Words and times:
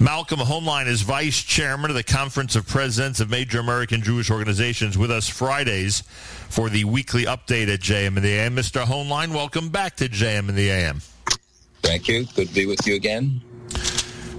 Malcolm 0.00 0.38
Hoenlein 0.38 0.86
is 0.86 1.02
vice 1.02 1.42
chairman 1.42 1.90
of 1.90 1.96
the 1.96 2.04
Conference 2.04 2.54
of 2.54 2.68
Presidents 2.68 3.18
of 3.18 3.30
Major 3.30 3.58
American 3.58 4.00
Jewish 4.00 4.30
Organizations 4.30 4.96
with 4.96 5.10
us 5.10 5.28
Fridays 5.28 6.04
for 6.48 6.70
the 6.70 6.84
weekly 6.84 7.24
update 7.24 7.72
at 7.72 7.80
JM 7.80 8.16
in 8.16 8.22
the 8.22 8.28
AM. 8.28 8.54
Mr. 8.54 8.84
Hoenlein, 8.84 9.34
welcome 9.34 9.70
back 9.70 9.96
to 9.96 10.08
JM 10.08 10.48
in 10.50 10.54
the 10.54 10.70
AM. 10.70 11.00
Thank 11.82 12.06
you. 12.06 12.26
Good 12.36 12.46
to 12.46 12.54
be 12.54 12.66
with 12.66 12.86
you 12.86 12.94
again. 12.94 13.40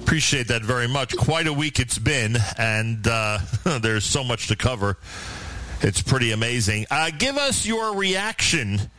Appreciate 0.01 0.47
that 0.47 0.61
very 0.61 0.87
much. 0.87 1.17
Quite 1.17 1.45
a 1.45 1.53
week 1.53 1.77
it's 1.81 1.99
been, 1.99 2.37
and 2.57 3.05
uh, 3.05 3.39
there's 3.81 4.05
so 4.05 4.23
much 4.23 4.47
to 4.47 4.55
cover. 4.55 4.97
It's 5.81 6.01
pretty 6.01 6.31
amazing. 6.31 6.85
Uh, 6.89 7.11
give 7.17 7.35
us 7.37 7.65
your 7.65 7.97
reaction 7.97 8.89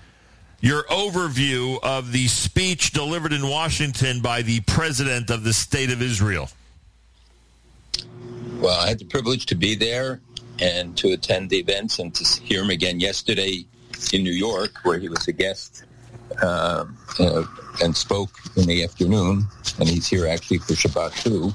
your 0.61 0.83
overview 0.85 1.79
of 1.83 2.13
the 2.13 2.27
speech 2.29 2.93
delivered 2.93 3.33
in 3.33 3.49
Washington 3.49 4.21
by 4.21 4.43
the 4.43 4.61
president 4.61 5.31
of 5.31 5.43
the 5.45 5.53
state 5.53 5.91
of 5.91 6.03
Israel. 6.03 6.49
Well, 8.61 8.79
I 8.79 8.89
had 8.89 8.99
the 8.99 9.07
privilege 9.07 9.47
to 9.47 9.55
be 9.55 9.75
there 9.75 10.21
and 10.61 10.97
to 10.99 11.13
attend 11.13 11.49
the 11.49 11.59
events 11.59 11.99
and 11.99 12.15
to 12.15 12.43
hear 12.43 12.63
him 12.63 12.71
again 12.71 13.01
yesterday 13.01 13.65
in 14.13 14.23
New 14.23 14.33
York, 14.33 14.73
where 14.83 14.99
he 14.99 15.09
was 15.09 15.27
a 15.29 15.33
guest 15.33 15.85
um, 16.43 16.97
uh, 17.19 17.45
and 17.83 17.97
spoke 17.97 18.31
in 18.57 18.67
the 18.67 18.85
afternoon. 18.85 19.47
And 19.79 19.89
he's 19.89 20.07
here 20.07 20.27
actually 20.27 20.59
for 20.59 20.75
Shabbat 20.75 21.23
too. 21.23 21.53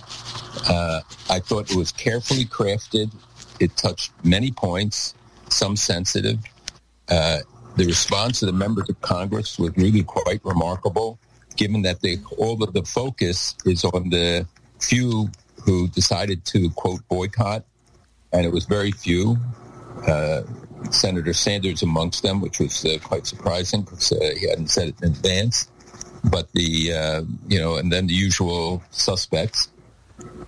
Uh, 0.68 1.02
I 1.30 1.40
thought 1.40 1.70
it 1.70 1.78
was 1.78 1.92
carefully 1.92 2.46
crafted. 2.46 3.14
It 3.60 3.78
touched 3.78 4.12
many 4.24 4.52
points, 4.52 5.14
some 5.50 5.76
sensitive. 5.76 6.40
The 7.76 7.86
response 7.86 8.42
of 8.42 8.48
the 8.48 8.54
members 8.54 8.90
of 8.90 9.02
Congress 9.02 9.60
was 9.60 9.76
really 9.76 10.04
quite 10.04 10.40
remarkable, 10.46 11.20
given 11.58 11.82
that 11.82 12.02
they, 12.02 12.18
all 12.38 12.64
of 12.64 12.72
the 12.72 12.84
focus 12.84 13.54
is 13.66 13.84
on 13.84 14.10
the 14.10 14.48
few 14.80 15.30
who 15.66 15.90
decided 15.90 16.46
to, 16.46 16.70
quote, 16.72 17.06
boycott, 17.10 17.66
and 18.32 18.46
it 18.46 18.52
was 18.54 18.64
very 18.66 18.92
few. 18.92 19.38
Uh, 20.08 20.44
Senator 20.90 21.34
Sanders 21.34 21.82
amongst 21.82 22.24
them, 22.24 22.40
which 22.40 22.60
was 22.60 22.86
uh, 22.86 22.98
quite 23.04 23.28
surprising 23.28 23.82
because 23.82 24.12
uh, 24.12 24.32
he 24.40 24.48
hadn't 24.48 24.70
said 24.70 24.90
it 24.90 24.96
in 25.02 25.10
advance. 25.10 25.70
But 26.24 26.52
the, 26.54 26.94
uh, 26.94 27.24
you 27.48 27.60
know, 27.60 27.76
and 27.76 27.92
then 27.92 28.08
the 28.08 28.14
usual 28.14 28.84
suspects. 28.92 29.70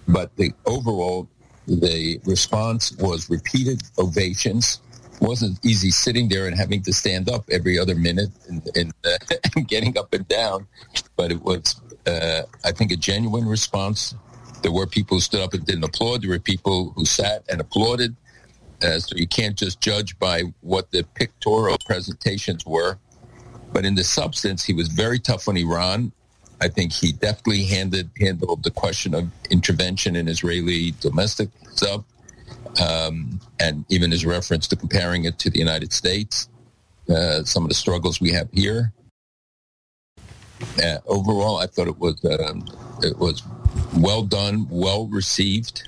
But 0.08 0.36
the 0.38 0.54
overall, 0.66 1.28
the 1.68 2.20
response 2.26 2.94
was 2.94 3.30
repeated 3.30 3.82
ovations 3.98 4.80
wasn't 5.20 5.64
easy 5.66 5.90
sitting 5.90 6.30
there 6.30 6.48
and 6.48 6.58
having 6.58 6.82
to 6.84 6.94
stand 6.94 7.30
up 7.30 7.50
every 7.50 7.78
other 7.80 7.96
minute 7.96 8.30
and, 8.48 8.62
and, 8.76 8.94
uh, 9.06 9.18
and 9.56 9.68
getting 9.68 9.98
up 9.98 10.14
and 10.14 10.28
down. 10.28 10.68
But 11.16 11.32
it 11.32 11.42
was, 11.42 11.80
uh, 12.06 12.44
I 12.64 12.72
think, 12.72 12.92
a 12.92 12.96
genuine 12.96 13.46
response. 13.46 14.16
There 14.62 14.72
were 14.72 14.88
people 14.88 15.18
who 15.18 15.22
stood 15.22 15.42
up 15.42 15.54
and 15.54 15.66
didn't 15.66 15.84
applaud. 15.84 16.22
There 16.24 16.30
were 16.30 16.40
people 16.40 16.92
who 16.96 17.06
sat 17.06 17.44
and 17.50 17.62
applauded. 17.62 18.16
Uh, 18.82 19.00
so 19.00 19.16
you 19.16 19.28
can't 19.28 19.58
just 19.58 19.82
judge 19.82 20.18
by 20.20 20.44
what 20.62 20.92
the 20.92 21.04
pictorial 21.16 21.78
presentations 21.86 22.66
were. 22.66 22.98
But 23.74 23.86
in 23.86 23.96
the 23.96 24.04
substance, 24.04 24.64
he 24.64 24.74
was 24.74 24.88
very 24.88 25.20
tough 25.20 25.48
on 25.48 25.58
Iran. 25.58 26.12
I 26.62 26.68
think 26.70 26.92
he 26.92 27.12
deftly 27.12 27.66
handed, 27.66 28.10
handled 28.20 28.64
the 28.64 28.72
question 28.72 29.14
of 29.14 29.30
intervention 29.50 30.16
in 30.16 30.28
Israeli 30.28 30.94
domestic 31.02 31.50
stuff 31.72 32.04
um, 32.82 33.40
and 33.60 33.86
even 33.90 34.12
his 34.12 34.26
reference 34.26 34.68
to 34.70 34.76
comparing 34.76 35.26
it 35.26 35.40
to 35.40 35.50
the 35.50 35.60
United 35.60 35.94
States, 35.94 36.50
uh, 37.10 37.44
some 37.44 37.64
of 37.64 37.70
the 37.70 37.76
struggles 37.76 38.20
we 38.20 38.32
have 38.32 38.50
here. 38.52 38.94
Uh, 40.84 40.98
overall, 41.06 41.58
I 41.58 41.68
thought 41.68 41.88
it 41.88 42.00
was 42.00 42.24
um, 42.26 42.66
it 43.04 43.18
was 43.18 43.44
well 43.96 44.24
done, 44.24 44.68
well 44.70 45.08
received, 45.08 45.88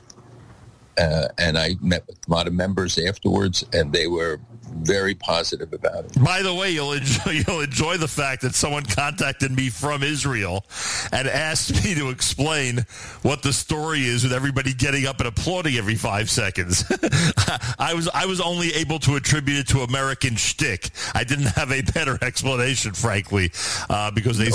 uh, 0.98 1.30
and 1.38 1.58
I 1.58 1.76
met 1.81 2.06
with 2.08 2.20
a 2.28 2.31
lot 2.31 2.48
of 2.48 2.54
members 2.54 2.98
afterwards, 2.98 3.66
and 3.74 3.92
they 3.92 4.08
were 4.08 4.40
very 4.70 5.16
positive 5.16 5.73
about 5.73 6.06
it. 6.06 6.24
By 6.24 6.41
the 6.41 6.53
way, 6.53 6.72
you'll 6.72 6.94
enjoy, 6.94 7.31
you'll 7.47 7.62
enjoy 7.62 7.97
the 7.97 8.07
fact 8.07 8.41
that 8.44 8.56
someone 8.56 8.84
contacted 8.85 9.52
me 9.52 9.69
from 9.69 10.03
Israel 10.03 10.66
and 11.12 11.28
asked 11.28 11.84
me 11.84 11.96
to 11.96 12.09
explain 12.09 12.85
what 13.22 13.44
the 13.44 13.53
story 13.53 14.02
is 14.02 14.24
with 14.24 14.34
everybody 14.34 14.74
getting 14.74 15.06
up 15.06 15.19
and 15.19 15.28
applauding 15.28 15.75
every 15.75 15.96
five 15.96 16.30
seconds. 16.30 16.84
I 17.80 17.94
was 17.94 18.09
I 18.13 18.25
was 18.25 18.41
only 18.41 18.74
able 18.74 19.00
to 19.00 19.16
attribute 19.16 19.59
it 19.59 19.68
to 19.69 19.81
American 19.81 20.35
shtick. 20.35 20.90
I 21.13 21.24
didn't 21.24 21.47
have 21.47 21.72
a 21.72 21.81
better 21.81 22.18
explanation, 22.24 22.94
frankly, 22.94 23.51
uh, 23.90 24.12
because 24.12 24.38
they. 24.38 24.51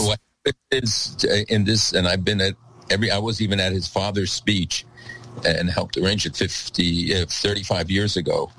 Is 0.70 1.16
uh, 1.24 1.36
in 1.48 1.64
this, 1.64 1.94
and 1.94 2.06
I've 2.06 2.22
been 2.22 2.40
at 2.42 2.54
every. 2.90 3.10
I 3.10 3.16
was 3.16 3.40
even 3.40 3.60
at 3.60 3.72
his 3.72 3.88
father's 3.88 4.30
speech 4.30 4.84
and 5.46 5.70
helped 5.70 5.96
arrange 5.96 6.26
it 6.26 6.36
50, 6.36 7.22
uh, 7.22 7.26
35 7.26 7.90
years 7.90 8.16
ago 8.16 8.50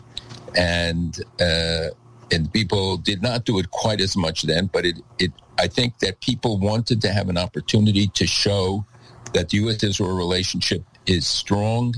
and 0.56 1.20
uh, 1.40 1.88
and 2.32 2.52
people 2.52 2.98
did 2.98 3.22
not 3.22 3.46
do 3.46 3.60
it 3.60 3.72
quite 3.72 4.02
as 4.02 4.16
much 4.16 4.44
then. 4.44 4.68
But 4.72 4.86
it, 4.86 4.98
it 5.20 5.32
I 5.58 5.68
think 5.68 6.00
that 6.00 6.22
people 6.22 6.58
wanted 6.58 7.02
to 7.02 7.12
have 7.12 7.30
an 7.30 7.38
opportunity 7.38 8.08
to 8.08 8.26
show 8.26 8.86
that 9.34 9.50
the 9.50 9.58
U.S. 9.58 9.84
Israel 9.84 10.16
relationship 10.16 10.84
is 11.06 11.28
strong 11.28 11.96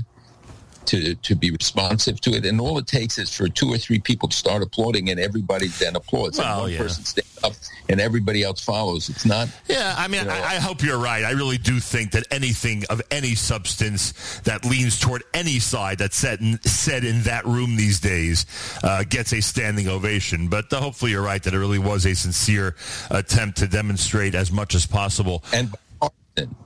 to 0.88 1.14
to 1.14 1.34
be 1.34 1.50
responsive 1.50 2.20
to 2.22 2.30
it. 2.30 2.44
And 2.44 2.60
all 2.60 2.78
it 2.78 2.86
takes 2.86 3.18
is 3.18 3.34
for 3.34 3.48
two 3.48 3.72
or 3.72 3.78
three 3.78 3.98
people 3.98 4.28
to 4.28 4.36
start 4.36 4.62
applauding, 4.62 5.10
and 5.10 5.20
everybody 5.20 5.68
then 5.68 5.96
applauds. 5.96 6.38
Well, 6.38 6.52
and 6.52 6.60
one 6.62 6.72
yeah. 6.72 6.78
person 6.78 7.04
stands 7.04 7.44
up, 7.44 7.52
and 7.88 8.00
everybody 8.00 8.42
else 8.42 8.60
follows. 8.60 9.08
It's 9.08 9.24
not. 9.24 9.48
Yeah, 9.68 9.94
I 9.96 10.08
mean, 10.08 10.22
you 10.22 10.26
know, 10.26 10.34
I, 10.34 10.54
I 10.54 10.56
hope 10.56 10.82
you're 10.82 10.98
right. 10.98 11.24
I 11.24 11.32
really 11.32 11.58
do 11.58 11.78
think 11.78 12.12
that 12.12 12.26
anything 12.30 12.84
of 12.90 13.02
any 13.10 13.34
substance 13.34 14.40
that 14.40 14.64
leans 14.64 14.98
toward 14.98 15.22
any 15.34 15.58
side 15.58 15.98
that's 15.98 16.16
said 16.16 16.40
in, 16.40 16.60
said 16.62 17.04
in 17.04 17.22
that 17.22 17.44
room 17.44 17.76
these 17.76 18.00
days 18.00 18.46
uh, 18.82 19.04
gets 19.08 19.32
a 19.32 19.40
standing 19.40 19.88
ovation. 19.88 20.48
But 20.48 20.72
uh, 20.72 20.80
hopefully 20.80 21.12
you're 21.12 21.22
right 21.22 21.42
that 21.42 21.54
it 21.54 21.58
really 21.58 21.78
was 21.78 22.06
a 22.06 22.14
sincere 22.14 22.76
attempt 23.10 23.58
to 23.58 23.68
demonstrate 23.68 24.34
as 24.34 24.50
much 24.50 24.74
as 24.74 24.86
possible. 24.86 25.44
and. 25.52 25.74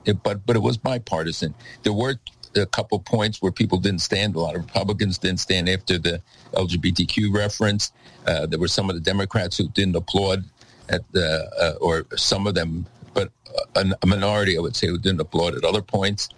It, 0.05 0.23
but 0.23 0.45
but 0.45 0.55
it 0.55 0.59
was 0.59 0.77
bipartisan. 0.77 1.55
There 1.83 1.95
were 1.95 2.17
a 2.57 2.67
couple 2.67 2.99
points 3.01 3.41
where 3.41 3.53
people 3.53 3.79
didn't 3.79 4.01
stand. 4.01 4.35
A 4.35 4.41
lot 4.41 4.55
of 4.55 4.65
Republicans 4.65 5.19
didn't 5.19 5.41
stand 5.41 5.69
after 5.69 5.99
the 5.99 6.21
LGBTQ 6.53 7.35
reference. 7.35 7.93
Uh, 8.27 8.47
there 8.47 8.59
were 8.59 8.69
some 8.69 8.89
of 8.91 8.95
the 8.95 9.01
Democrats 9.01 9.57
who 9.57 9.69
didn't 9.69 9.97
applaud 9.97 10.45
at 10.89 11.01
the, 11.13 11.51
uh, 11.61 11.85
or 11.85 12.07
some 12.17 12.47
of 12.47 12.55
them, 12.55 12.87
but 13.15 13.31
a, 13.77 13.87
a 14.03 14.07
minority, 14.07 14.57
I 14.57 14.61
would 14.61 14.77
say, 14.77 14.87
who 14.87 14.99
didn't 14.99 15.21
applaud 15.21 15.55
at 15.55 15.65
other 15.65 15.83
points. 15.83 16.29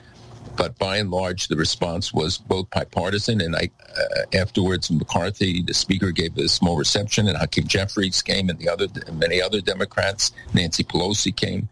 But 0.56 0.78
by 0.78 0.98
and 0.98 1.10
large, 1.10 1.48
the 1.48 1.56
response 1.56 2.12
was 2.12 2.38
both 2.38 2.70
bipartisan, 2.70 3.40
and 3.40 3.56
I 3.56 3.70
uh, 3.96 4.38
afterwards 4.38 4.90
McCarthy, 4.90 5.62
the 5.62 5.74
speaker, 5.74 6.12
gave 6.12 6.36
a 6.38 6.48
small 6.48 6.76
reception, 6.76 7.26
and 7.26 7.36
Hakeem 7.36 7.66
Jeffries 7.66 8.22
came, 8.22 8.48
and 8.48 8.58
the 8.58 8.68
other 8.68 8.86
many 9.12 9.42
other 9.42 9.60
Democrats, 9.60 10.32
Nancy 10.52 10.84
Pelosi 10.84 11.34
came, 11.34 11.68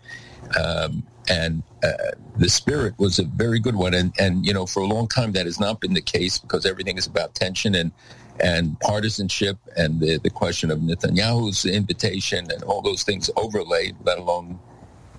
um, 0.57 1.03
and 1.29 1.63
uh, 1.83 2.13
the 2.37 2.49
spirit 2.49 2.95
was 2.99 3.19
a 3.19 3.25
very 3.25 3.61
good 3.61 3.77
one. 3.77 3.95
And 3.95 4.13
and 4.19 4.45
you 4.47 4.53
know, 4.53 4.67
for 4.67 4.81
a 4.81 4.87
long 4.87 5.09
time, 5.09 5.33
that 5.33 5.47
has 5.47 5.61
not 5.61 5.81
been 5.81 5.95
the 5.95 6.03
case 6.03 6.39
because 6.39 6.67
everything 6.67 6.99
is 6.99 7.07
about 7.07 7.35
tension 7.35 7.75
and 7.75 7.93
and 8.41 8.79
partisanship, 8.81 9.59
and 9.77 10.01
the 10.01 10.19
the 10.19 10.31
question 10.31 10.71
of 10.71 10.81
Netanyahu's 10.81 11.65
invitation 11.65 12.51
and 12.51 12.63
all 12.65 12.83
those 12.83 13.03
things 13.03 13.31
overlaid, 13.37 13.97
let 14.05 14.19
alone 14.19 14.59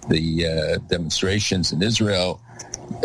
the 0.09 0.47
uh, 0.47 0.77
demonstrations 0.89 1.71
in 1.71 1.81
Israel 1.81 2.41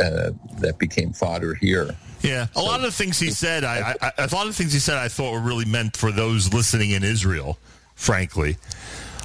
uh, 0.02 0.30
that 0.58 0.76
became 0.78 1.12
fodder 1.12 1.54
here. 1.54 1.96
Yeah, 2.22 2.48
a 2.56 2.62
lot 2.62 2.80
of 2.80 2.86
the 2.86 2.92
things 2.92 3.18
he 3.18 3.30
said, 3.30 3.62
I, 3.62 3.94
I, 4.00 4.12
a 4.18 4.34
lot 4.34 4.46
of 4.46 4.48
the 4.48 4.54
things 4.54 4.72
he 4.72 4.80
said, 4.80 4.96
I 4.96 5.06
thought 5.06 5.32
were 5.32 5.40
really 5.40 5.66
meant 5.66 5.96
for 5.96 6.10
those 6.10 6.52
listening 6.52 6.90
in 6.90 7.04
Israel. 7.04 7.58
Frankly, 7.94 8.56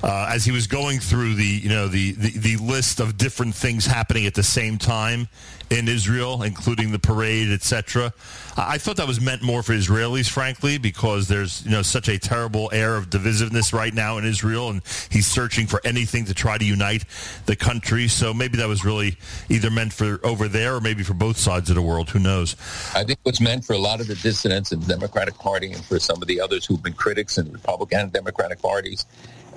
uh, 0.03 0.29
as 0.29 0.43
he 0.43 0.51
was 0.51 0.67
going 0.67 0.99
through 0.99 1.33
the, 1.35 1.45
you 1.45 1.69
know, 1.69 1.87
the, 1.87 2.11
the 2.11 2.37
the 2.37 2.57
list 2.57 2.99
of 2.99 3.17
different 3.17 3.55
things 3.55 3.85
happening 3.85 4.25
at 4.25 4.33
the 4.33 4.43
same 4.43 4.77
time 4.77 5.29
in 5.69 5.87
Israel, 5.87 6.43
including 6.43 6.91
the 6.91 7.00
parade, 7.00 7.50
etc. 7.50 8.13
I 8.57 8.77
thought 8.77 8.97
that 8.97 9.07
was 9.07 9.21
meant 9.21 9.41
more 9.41 9.63
for 9.63 9.71
Israelis, 9.71 10.29
frankly, 10.29 10.77
because 10.77 11.29
there's 11.29 11.63
you 11.65 11.71
know 11.71 11.81
such 11.81 12.09
a 12.09 12.19
terrible 12.19 12.69
air 12.73 12.97
of 12.97 13.09
divisiveness 13.09 13.73
right 13.73 13.94
now 13.94 14.17
in 14.17 14.25
Israel, 14.25 14.69
and 14.69 14.81
he's 15.09 15.25
searching 15.25 15.67
for 15.67 15.79
anything 15.85 16.25
to 16.25 16.33
try 16.33 16.57
to 16.57 16.65
unite 16.65 17.06
the 17.45 17.56
country. 17.56 18.09
So 18.09 18.33
maybe 18.33 18.57
that 18.57 18.67
was 18.67 18.83
really 18.83 19.17
either 19.47 19.71
meant 19.71 19.94
for 19.94 20.19
over 20.25 20.49
there 20.49 20.75
or 20.75 20.81
maybe 20.81 21.03
for 21.03 21.13
both 21.13 21.38
sides 21.38 21.69
of 21.69 21.77
the 21.77 21.81
world. 21.81 22.09
Who 22.09 22.19
knows? 22.19 22.57
I 22.94 23.06
think 23.06 23.19
what's 23.23 23.39
meant 23.41 23.63
for 23.63 23.73
a 23.73 23.79
lot 23.79 24.01
of 24.01 24.07
the 24.07 24.15
dissidents 24.15 24.73
in 24.73 24.81
the 24.81 24.85
Democratic 24.85 25.35
Party 25.35 25.71
and 25.71 25.83
for 25.85 25.97
some 25.97 26.21
of 26.21 26.27
the 26.27 26.41
others 26.41 26.65
who've 26.65 26.83
been 26.83 26.94
critics 26.94 27.38
in 27.38 27.45
the 27.45 27.51
Republican 27.51 28.01
and 28.01 28.11
Democratic 28.11 28.61
parties, 28.61 29.06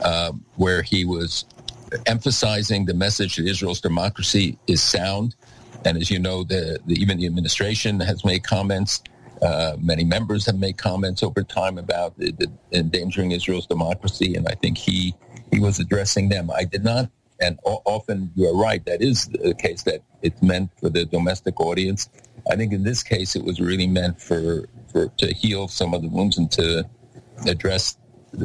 um, 0.05 0.45
where 0.57 0.83
he 0.83 1.05
was 1.05 1.45
emphasizing 2.07 2.87
the 2.87 2.95
message 2.95 3.37
that 3.37 3.47
Israel's 3.47 3.81
democracy 3.81 4.59
is 4.67 4.83
sound. 4.83 5.35
And 5.85 5.97
as 5.97 6.11
you 6.11 6.19
know, 6.19 6.43
the, 6.43 6.81
the 6.87 6.95
even 6.95 7.19
the 7.19 7.27
administration 7.27 8.01
has 8.01 8.25
made 8.25 8.43
comments. 8.43 9.03
Uh, 9.43 9.77
many 9.79 10.03
members 10.03 10.47
have 10.47 10.59
made 10.59 10.79
comments 10.79 11.23
over 11.23 11.43
time 11.43 11.77
about 11.77 12.17
the, 12.19 12.33
the 12.33 12.51
endangering 12.73 13.33
Israel's 13.33 13.67
democracy, 13.67 14.35
and 14.35 14.49
I 14.49 14.55
think 14.55 14.79
he 14.79 15.15
he 15.53 15.61
was 15.61 15.79
addressing 15.79 16.31
them. 16.31 16.51
I 16.51 16.65
did 16.65 16.83
not 16.83 17.11
and 17.41 17.59
o- 17.65 17.83
often 17.85 18.31
you 18.35 18.49
are 18.49 18.57
right. 18.57 18.85
That 18.87 19.03
is 19.03 19.29
the 19.29 19.55
case 19.55 19.83
that 19.83 20.03
it's 20.23 20.43
meant 20.43 20.71
for 20.79 20.89
the 20.89 21.05
domestic 21.05 21.61
audience. 21.61 22.09
I 22.51 22.57
think 22.57 22.73
in 22.73 22.85
this 22.85 23.03
case, 23.03 23.37
it 23.37 23.45
was 23.45 23.61
really 23.61 23.87
meant 23.87 24.21
for, 24.21 24.69
for 24.91 25.09
to 25.19 25.35
heal 25.35 25.69
some 25.69 25.95
of 25.95 26.03
the 26.03 26.09
wounds 26.09 26.39
and 26.39 26.51
to 26.53 26.89
address 27.47 27.99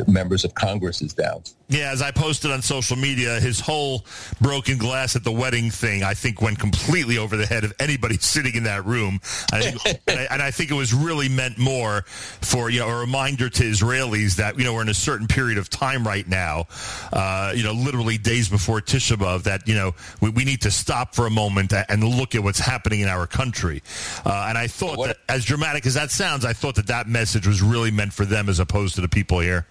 members 0.08 0.44
of 0.46 0.56
Congress 0.56 1.02
is 1.02 1.14
doubts. 1.14 1.56
Yeah, 1.72 1.92
as 1.92 2.02
I 2.02 2.12
posted 2.12 2.52
on 2.52 2.62
social 2.62 2.98
media, 2.98 3.40
his 3.40 3.62
whole 3.62 4.06
broken 4.42 4.78
glass 4.78 5.16
at 5.16 5.24
the 5.24 5.32
wedding 5.32 5.72
thing, 5.72 6.04
I 6.04 6.14
think, 6.14 6.42
went 6.42 6.60
completely 6.60 7.18
over 7.18 7.38
the 7.38 7.46
head 7.46 7.64
of 7.64 7.74
anybody 7.80 8.18
sitting 8.20 8.56
in 8.56 8.64
that 8.64 8.86
room. 8.86 9.22
I 9.54 9.62
think, 9.62 10.02
and, 10.08 10.20
I, 10.20 10.24
and, 10.32 10.42
I, 10.42 10.52
think 10.52 10.70
it 10.70 10.74
was 10.74 10.94
really 10.94 11.30
meant 11.30 11.58
more 11.58 12.02
for 12.42 12.70
you 12.70 12.82
know 12.82 12.90
a 12.90 13.00
reminder 13.00 13.50
to 13.50 13.64
Israelis 13.64 14.36
that 14.36 14.60
you 14.60 14.66
know 14.66 14.74
we're 14.74 14.82
in 14.82 14.90
a 14.90 14.94
certain 14.94 15.28
period 15.28 15.58
of 15.58 15.70
time 15.70 16.06
right 16.06 16.28
now, 16.28 16.66
uh, 17.14 17.54
you 17.56 17.64
know, 17.64 17.72
literally 17.72 18.18
days 18.18 18.50
before 18.50 18.82
Tisha 18.82 19.16
B'av, 19.16 19.44
that 19.44 19.66
you 19.66 19.76
know 19.76 19.96
we, 20.20 20.30
we, 20.30 20.44
need 20.44 20.64
to 20.64 20.72
stop 20.72 21.16
for 21.16 21.26
a 21.26 21.30
moment 21.30 21.72
and 21.88 22.04
look 22.04 22.36
at 22.36 22.44
what's 22.44 22.60
happening 22.60 23.00
in 23.00 23.08
our 23.08 23.28
country. 23.28 23.82
Uh, 24.26 24.48
and 24.50 24.58
I 24.58 24.68
thought 24.68 24.98
what? 24.98 25.08
that, 25.08 25.18
as 25.30 25.46
dramatic 25.46 25.86
as 25.86 25.94
that 25.94 26.12
sounds, 26.12 26.44
I 26.44 26.52
thought 26.52 26.76
that 26.76 26.88
that 26.88 27.08
message 27.08 27.48
was 27.48 27.62
really 27.62 27.92
meant 27.92 28.12
for 28.12 28.26
them 28.26 28.50
as 28.50 28.60
opposed 28.60 28.96
to 28.96 29.02
the 29.02 29.08
people 29.08 29.40
here. 29.40 29.66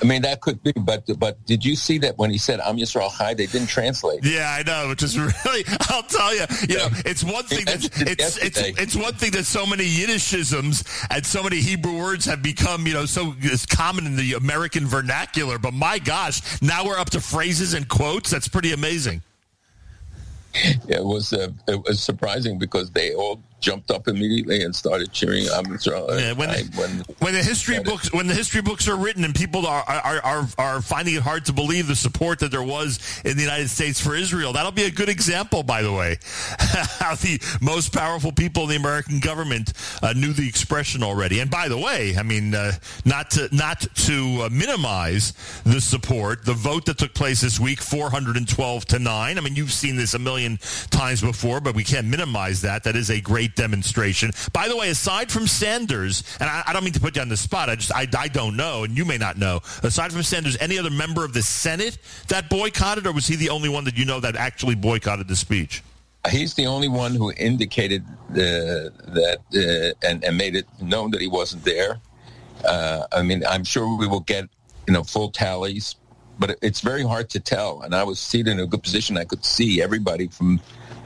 I 0.00 0.04
mean, 0.04 0.22
that 0.22 0.40
could 0.40 0.62
be, 0.62 0.72
but 0.72 1.04
but 1.18 1.44
did 1.46 1.64
you 1.64 1.74
see 1.74 1.98
that 1.98 2.18
when 2.18 2.30
he 2.30 2.38
said 2.38 2.60
"Am 2.60 2.76
Yisrael 2.76 3.16
Chai," 3.16 3.34
they 3.34 3.46
didn't 3.46 3.68
translate. 3.68 4.24
Yeah, 4.24 4.56
I 4.58 4.62
know, 4.62 4.88
which 4.88 5.02
is 5.02 5.18
really. 5.18 5.64
I'll 5.88 6.02
tell 6.04 6.34
you, 6.34 6.44
you 6.68 6.78
know, 6.78 6.88
it's 7.04 7.24
one 7.24 7.44
thing 7.44 7.64
that 7.64 7.84
it's 8.08 8.36
it's 8.38 8.58
it's 8.58 8.96
one 8.96 9.14
thing 9.14 9.32
that 9.32 9.44
so 9.44 9.66
many 9.66 9.84
Yiddishisms 9.84 11.06
and 11.10 11.26
so 11.26 11.42
many 11.42 11.56
Hebrew 11.60 11.98
words 11.98 12.24
have 12.26 12.42
become, 12.42 12.86
you 12.86 12.94
know, 12.94 13.06
so 13.06 13.34
common 13.70 14.06
in 14.06 14.16
the 14.16 14.34
American 14.34 14.86
vernacular. 14.86 15.58
But 15.58 15.74
my 15.74 15.98
gosh, 15.98 16.62
now 16.62 16.84
we're 16.84 16.98
up 16.98 17.10
to 17.10 17.20
phrases 17.20 17.74
and 17.74 17.88
quotes. 17.88 18.30
That's 18.30 18.48
pretty 18.48 18.72
amazing. 18.72 19.22
Yeah, 20.54 20.98
it 20.98 21.04
was 21.04 21.32
uh, 21.32 21.48
it 21.66 21.82
was 21.84 22.00
surprising 22.00 22.58
because 22.58 22.90
they 22.90 23.14
all 23.14 23.42
jumped 23.60 23.90
up 23.90 24.08
immediately 24.08 24.62
and 24.62 24.74
started 24.74 25.12
cheering. 25.12 25.46
I'm 25.52 25.64
yeah, 25.66 26.32
when, 26.32 26.48
the, 26.48 26.70
when, 26.76 26.90
when 27.18 27.34
the 27.34 27.42
history 27.42 27.80
books 27.80 28.12
when 28.12 28.26
the 28.26 28.34
history 28.34 28.62
books 28.62 28.88
are 28.88 28.96
written 28.96 29.24
and 29.24 29.34
people 29.34 29.66
are, 29.66 29.82
are 29.86 30.20
are 30.22 30.48
are 30.58 30.82
finding 30.82 31.14
it 31.14 31.22
hard 31.22 31.44
to 31.46 31.52
believe 31.52 31.86
the 31.88 31.96
support 31.96 32.38
that 32.40 32.50
there 32.50 32.62
was 32.62 32.98
in 33.24 33.36
the 33.36 33.42
United 33.42 33.68
States 33.68 34.00
for 34.00 34.14
Israel, 34.14 34.52
that'll 34.52 34.72
be 34.72 34.84
a 34.84 34.90
good 34.90 35.08
example, 35.08 35.62
by 35.62 35.82
the 35.82 35.92
way, 35.92 36.18
how 36.58 37.14
the 37.16 37.40
most 37.60 37.92
powerful 37.92 38.32
people 38.32 38.64
in 38.64 38.68
the 38.70 38.76
American 38.76 39.20
government 39.20 39.72
uh, 40.02 40.12
knew 40.12 40.32
the 40.32 40.48
expression 40.48 41.02
already. 41.02 41.40
And 41.40 41.50
by 41.50 41.68
the 41.68 41.78
way, 41.78 42.14
I 42.16 42.22
mean 42.22 42.54
uh, 42.54 42.72
not 43.04 43.30
to 43.32 43.48
not 43.54 43.80
to 43.80 44.42
uh, 44.42 44.48
minimize 44.50 45.32
the 45.64 45.80
support, 45.80 46.44
the 46.44 46.54
vote 46.54 46.86
that 46.86 46.98
took 46.98 47.14
place 47.14 47.40
this 47.40 47.58
week, 47.58 47.80
412 47.80 48.84
to 48.86 48.98
nine. 48.98 49.38
I 49.38 49.40
mean, 49.40 49.56
you've 49.56 49.72
seen 49.72 49.96
this 49.96 50.14
a 50.14 50.18
million 50.18 50.58
times 50.90 51.20
before, 51.20 51.60
but 51.60 51.74
we 51.74 51.84
can't 51.84 52.06
minimize 52.06 52.62
that. 52.62 52.84
That 52.84 52.96
is 52.96 53.10
a 53.10 53.20
great 53.20 53.47
demonstration. 53.54 54.30
By 54.52 54.68
the 54.68 54.76
way, 54.76 54.90
aside 54.90 55.30
from 55.30 55.46
Sanders, 55.46 56.22
and 56.40 56.48
I, 56.48 56.64
I 56.66 56.72
don't 56.72 56.84
mean 56.84 56.92
to 56.94 57.00
put 57.00 57.16
you 57.16 57.22
on 57.22 57.28
the 57.28 57.36
spot, 57.36 57.68
I 57.68 57.76
just 57.76 57.92
I, 57.92 58.06
I 58.18 58.28
don't 58.28 58.56
know, 58.56 58.84
and 58.84 58.96
you 58.96 59.04
may 59.04 59.18
not 59.18 59.38
know. 59.38 59.60
Aside 59.82 60.12
from 60.12 60.22
Sanders, 60.22 60.56
any 60.60 60.78
other 60.78 60.90
member 60.90 61.24
of 61.24 61.32
the 61.32 61.42
Senate 61.42 61.98
that 62.28 62.48
boycotted, 62.48 63.06
or 63.06 63.12
was 63.12 63.26
he 63.26 63.36
the 63.36 63.50
only 63.50 63.68
one 63.68 63.84
that 63.84 63.96
you 63.96 64.04
know 64.04 64.20
that 64.20 64.36
actually 64.36 64.74
boycotted 64.74 65.28
the 65.28 65.36
speech? 65.36 65.82
He's 66.30 66.54
the 66.54 66.66
only 66.66 66.88
one 66.88 67.14
who 67.14 67.32
indicated 67.36 68.04
uh, 68.30 68.34
that 68.34 69.38
uh, 69.54 70.06
and, 70.06 70.22
and, 70.24 70.36
made 70.36 70.56
it 70.56 70.66
known 70.82 71.10
that 71.12 71.20
he 71.20 71.28
wasn't 71.28 71.64
there. 71.64 72.00
Uh, 72.64 73.06
I 73.12 73.22
mean, 73.22 73.44
I'm 73.48 73.64
sure 73.64 73.96
we 73.96 74.06
will 74.06 74.20
get 74.20 74.48
you 74.86 74.92
know 74.92 75.04
full 75.04 75.30
tallies, 75.30 75.94
but 76.38 76.58
it's 76.60 76.80
very 76.80 77.02
hard 77.02 77.30
to 77.30 77.40
tell. 77.40 77.82
And 77.82 77.94
I 77.94 78.02
was 78.02 78.18
seated 78.18 78.50
in 78.50 78.60
a 78.60 78.66
good 78.66 78.82
position; 78.82 79.16
I 79.16 79.24
could 79.24 79.44
see 79.44 79.80
everybody 79.80 80.26
from 80.26 80.60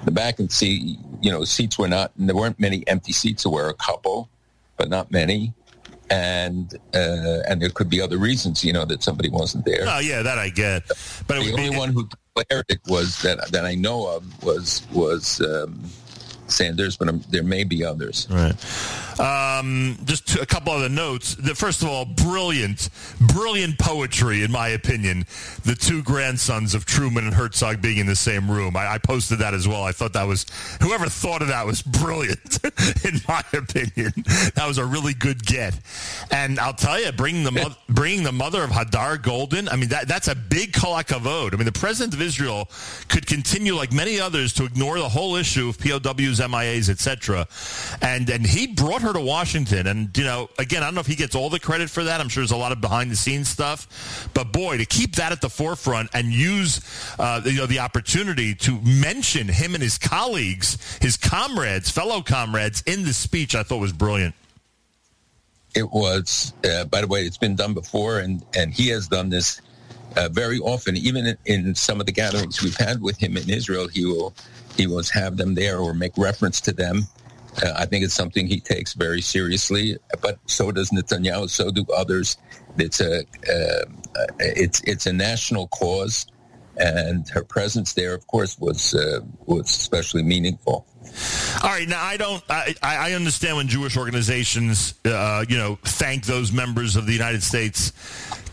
the 0.04 0.10
back 0.10 0.38
and 0.38 0.50
see, 0.50 0.98
you 1.20 1.30
know, 1.30 1.44
seats 1.44 1.78
were 1.78 1.88
not, 1.88 2.12
there 2.16 2.34
weren't 2.34 2.58
many 2.58 2.86
empty 2.86 3.12
seats. 3.12 3.44
There 3.44 3.52
were 3.52 3.68
a 3.68 3.74
couple, 3.74 4.28
but 4.76 4.88
not 4.88 5.10
many. 5.10 5.54
And 6.10 6.74
uh, 6.94 7.40
and 7.48 7.62
there 7.62 7.70
could 7.70 7.88
be 7.88 8.00
other 8.02 8.18
reasons, 8.18 8.62
you 8.62 8.72
know, 8.72 8.84
that 8.84 9.02
somebody 9.02 9.30
wasn't 9.30 9.64
there. 9.64 9.84
Oh 9.86 9.98
yeah, 9.98 10.20
that 10.20 10.38
I 10.38 10.50
get. 10.50 10.86
But 11.26 11.42
the 11.42 11.52
only 11.52 11.70
be, 11.70 11.76
one 11.76 11.90
who 11.90 12.06
declared 12.36 12.66
it 12.68 12.80
was 12.86 13.22
that 13.22 13.50
that 13.52 13.64
I 13.64 13.74
know 13.76 14.08
of 14.08 14.44
was 14.44 14.82
was 14.92 15.40
um, 15.40 15.80
Sanders, 16.48 16.98
but 16.98 17.08
um, 17.08 17.22
there 17.30 17.42
may 17.42 17.64
be 17.64 17.82
others. 17.82 18.28
Right. 18.30 18.54
Um, 19.18 19.98
just 20.04 20.36
a 20.36 20.46
couple 20.46 20.72
other 20.72 20.88
notes. 20.88 21.34
The, 21.34 21.54
first 21.54 21.82
of 21.82 21.88
all, 21.88 22.04
brilliant, 22.04 22.88
brilliant 23.20 23.78
poetry, 23.78 24.42
in 24.42 24.50
my 24.50 24.68
opinion. 24.68 25.26
The 25.64 25.74
two 25.74 26.02
grandsons 26.02 26.74
of 26.74 26.84
Truman 26.86 27.24
and 27.24 27.34
Herzog 27.34 27.82
being 27.82 27.98
in 27.98 28.06
the 28.06 28.16
same 28.16 28.50
room. 28.50 28.76
I, 28.76 28.94
I 28.94 28.98
posted 28.98 29.38
that 29.40 29.54
as 29.54 29.68
well. 29.68 29.82
I 29.82 29.92
thought 29.92 30.12
that 30.14 30.26
was 30.26 30.46
whoever 30.80 31.06
thought 31.06 31.42
of 31.42 31.48
that 31.48 31.66
was 31.66 31.82
brilliant, 32.02 32.64
in 33.04 33.20
my 33.28 33.42
opinion. 33.52 34.12
That 34.54 34.64
was 34.66 34.78
a 34.78 34.84
really 34.84 35.14
good 35.14 35.44
get. 35.44 35.78
And 36.30 36.58
I'll 36.58 36.74
tell 36.74 37.00
you, 37.00 37.12
bringing 37.12 37.44
the 37.44 37.52
mo- 37.52 37.74
bringing 37.88 38.22
the 38.22 38.32
mother 38.32 38.62
of 38.62 38.70
Hadar 38.70 39.18
Goldin. 39.18 39.68
I 39.70 39.76
mean, 39.76 39.90
that 39.90 40.08
that's 40.08 40.28
a 40.28 40.34
big 40.34 40.72
kolakavod. 40.72 41.52
I 41.52 41.56
mean, 41.56 41.66
the 41.66 41.72
president 41.72 42.14
of 42.14 42.22
Israel 42.22 42.70
could 43.08 43.26
continue, 43.26 43.74
like 43.74 43.92
many 43.92 44.20
others, 44.20 44.52
to 44.54 44.64
ignore 44.64 44.98
the 44.98 45.08
whole 45.08 45.36
issue 45.36 45.68
of 45.68 45.78
POWs, 45.78 46.40
MIAs, 46.40 46.88
etc. 46.88 47.46
And 48.00 48.28
and 48.30 48.46
he 48.46 48.66
brought 48.66 49.01
her 49.02 49.12
to 49.12 49.20
Washington. 49.20 49.86
And, 49.86 50.16
you 50.16 50.24
know, 50.24 50.48
again, 50.58 50.82
I 50.82 50.86
don't 50.86 50.94
know 50.94 51.00
if 51.00 51.06
he 51.06 51.14
gets 51.14 51.34
all 51.34 51.50
the 51.50 51.60
credit 51.60 51.90
for 51.90 52.04
that. 52.04 52.20
I'm 52.20 52.28
sure 52.28 52.42
there's 52.42 52.52
a 52.52 52.56
lot 52.56 52.72
of 52.72 52.80
behind 52.80 53.10
the 53.10 53.16
scenes 53.16 53.48
stuff. 53.48 54.28
But 54.34 54.52
boy, 54.52 54.78
to 54.78 54.86
keep 54.86 55.16
that 55.16 55.32
at 55.32 55.40
the 55.40 55.50
forefront 55.50 56.10
and 56.14 56.32
use, 56.32 56.80
uh, 57.18 57.42
you 57.44 57.58
know, 57.58 57.66
the 57.66 57.80
opportunity 57.80 58.54
to 58.56 58.80
mention 58.82 59.48
him 59.48 59.74
and 59.74 59.82
his 59.82 59.98
colleagues, 59.98 60.98
his 61.00 61.16
comrades, 61.16 61.90
fellow 61.90 62.22
comrades 62.22 62.82
in 62.86 63.04
the 63.04 63.12
speech, 63.12 63.54
I 63.54 63.62
thought 63.62 63.78
was 63.78 63.92
brilliant. 63.92 64.34
It 65.74 65.90
was, 65.90 66.52
uh, 66.64 66.84
by 66.84 67.00
the 67.00 67.06
way, 67.06 67.24
it's 67.24 67.38
been 67.38 67.56
done 67.56 67.74
before, 67.74 68.18
and, 68.18 68.44
and 68.54 68.74
he 68.74 68.88
has 68.88 69.08
done 69.08 69.30
this 69.30 69.60
uh, 70.16 70.28
very 70.28 70.58
often. 70.58 70.96
Even 70.96 71.26
in, 71.26 71.36
in, 71.46 71.74
some 71.74 71.98
of 71.98 72.06
the 72.06 72.12
gatherings 72.12 72.62
we've 72.62 72.76
had 72.76 73.00
with 73.00 73.16
him 73.18 73.36
in 73.36 73.48
Israel, 73.48 73.88
he 73.88 74.04
will 74.04 74.34
he 74.76 74.86
will 74.86 75.02
have 75.12 75.36
them 75.36 75.54
there 75.54 75.78
or 75.78 75.92
make 75.92 76.12
reference 76.16 76.60
to 76.62 76.72
them 76.72 77.06
uh, 77.60 77.72
I 77.76 77.86
think 77.86 78.04
it's 78.04 78.14
something 78.14 78.46
he 78.46 78.60
takes 78.60 78.94
very 78.94 79.20
seriously, 79.20 79.98
but 80.20 80.38
so 80.46 80.72
does 80.72 80.90
Netanyahu. 80.90 81.50
So 81.50 81.70
do 81.70 81.84
others. 81.94 82.36
It's 82.78 83.00
a 83.00 83.20
uh, 83.20 83.84
it's 84.38 84.80
it's 84.84 85.06
a 85.06 85.12
national 85.12 85.68
cause, 85.68 86.26
and 86.78 87.28
her 87.28 87.44
presence 87.44 87.92
there, 87.92 88.14
of 88.14 88.26
course, 88.26 88.58
was 88.58 88.94
uh, 88.94 89.20
was 89.46 89.66
especially 89.66 90.22
meaningful. 90.22 90.86
All 91.62 91.70
right, 91.70 91.86
now 91.86 92.02
I 92.02 92.16
don't. 92.16 92.42
I, 92.48 92.74
I 92.82 93.12
understand 93.12 93.58
when 93.58 93.68
Jewish 93.68 93.98
organizations, 93.98 94.94
uh, 95.04 95.44
you 95.46 95.58
know, 95.58 95.78
thank 95.82 96.24
those 96.24 96.52
members 96.52 96.96
of 96.96 97.06
the 97.06 97.12
United 97.12 97.42
States 97.42 97.92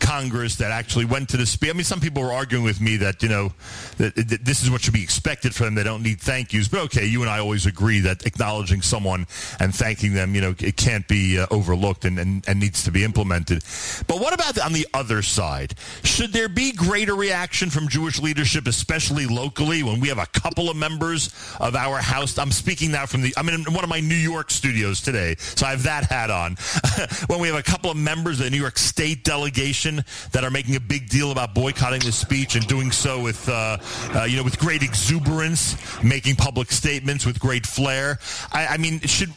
Congress 0.00 0.56
that 0.56 0.70
actually 0.70 1.04
went 1.04 1.28
to 1.30 1.36
the 1.36 1.46
speech. 1.46 1.70
I 1.70 1.72
mean, 1.74 1.84
some 1.84 2.00
people 2.00 2.22
were 2.22 2.32
arguing 2.32 2.64
with 2.64 2.80
me 2.80 2.96
that 2.98 3.22
you 3.22 3.28
know 3.28 3.52
that, 3.98 4.14
that 4.16 4.44
this 4.44 4.62
is 4.62 4.70
what 4.70 4.80
should 4.80 4.94
be 4.94 5.02
expected 5.02 5.54
from 5.54 5.66
them. 5.66 5.74
They 5.76 5.84
don't 5.84 6.02
need 6.02 6.20
thank 6.20 6.52
yous, 6.52 6.68
but 6.68 6.80
okay, 6.80 7.06
you 7.06 7.20
and 7.20 7.30
I 7.30 7.38
always 7.38 7.66
agree 7.66 8.00
that 8.00 8.26
acknowledging 8.26 8.82
someone 8.82 9.26
and 9.60 9.74
thanking 9.74 10.14
them, 10.14 10.34
you 10.34 10.40
know, 10.40 10.54
it 10.58 10.76
can't 10.76 11.06
be 11.06 11.38
uh, 11.38 11.46
overlooked 11.50 12.04
and, 12.04 12.18
and, 12.18 12.44
and 12.48 12.58
needs 12.58 12.84
to 12.84 12.90
be 12.90 13.04
implemented. 13.04 13.62
But 14.06 14.20
what 14.20 14.32
about 14.32 14.58
on 14.58 14.72
the 14.72 14.86
other 14.94 15.22
side? 15.22 15.74
Should 16.02 16.32
there 16.32 16.48
be 16.48 16.72
greater 16.72 17.14
reaction 17.14 17.70
from 17.70 17.88
Jewish 17.88 18.20
leadership, 18.20 18.66
especially 18.66 19.26
locally, 19.26 19.82
when 19.82 20.00
we 20.00 20.08
have 20.08 20.18
a 20.18 20.26
couple 20.26 20.70
of 20.70 20.76
members 20.76 21.32
of 21.60 21.76
our 21.76 21.98
House? 21.98 22.38
I'm 22.38 22.50
speaking 22.50 22.90
now 22.90 23.06
from 23.06 23.22
the. 23.22 23.34
I'm 23.36 23.48
in 23.48 23.64
one 23.72 23.84
of 23.84 23.90
my 23.90 24.00
New 24.00 24.14
York 24.14 24.50
studios 24.50 25.00
today, 25.00 25.36
so 25.38 25.66
I 25.66 25.70
have 25.70 25.84
that 25.84 26.04
hat 26.04 26.30
on. 26.30 26.56
when 27.26 27.40
we 27.40 27.48
have 27.48 27.56
a 27.56 27.62
couple 27.62 27.90
of 27.90 27.96
members 27.96 28.38
of 28.40 28.44
the 28.44 28.50
New 28.50 28.60
York 28.60 28.78
State 28.78 29.24
delegation 29.24 29.89
that 30.32 30.44
are 30.44 30.50
making 30.50 30.76
a 30.76 30.80
big 30.80 31.08
deal 31.08 31.30
about 31.30 31.54
boycotting 31.54 32.00
the 32.00 32.12
speech 32.12 32.54
and 32.54 32.66
doing 32.66 32.90
so 32.90 33.22
with, 33.22 33.48
uh, 33.48 33.78
uh, 34.14 34.24
you 34.24 34.36
know, 34.36 34.44
with 34.44 34.58
great 34.58 34.82
exuberance, 34.82 35.76
making 36.02 36.36
public 36.36 36.70
statements 36.72 37.26
with 37.26 37.38
great 37.38 37.66
flair. 37.66 38.18
I, 38.52 38.66
I 38.68 38.76
mean, 38.76 39.00
should 39.00 39.30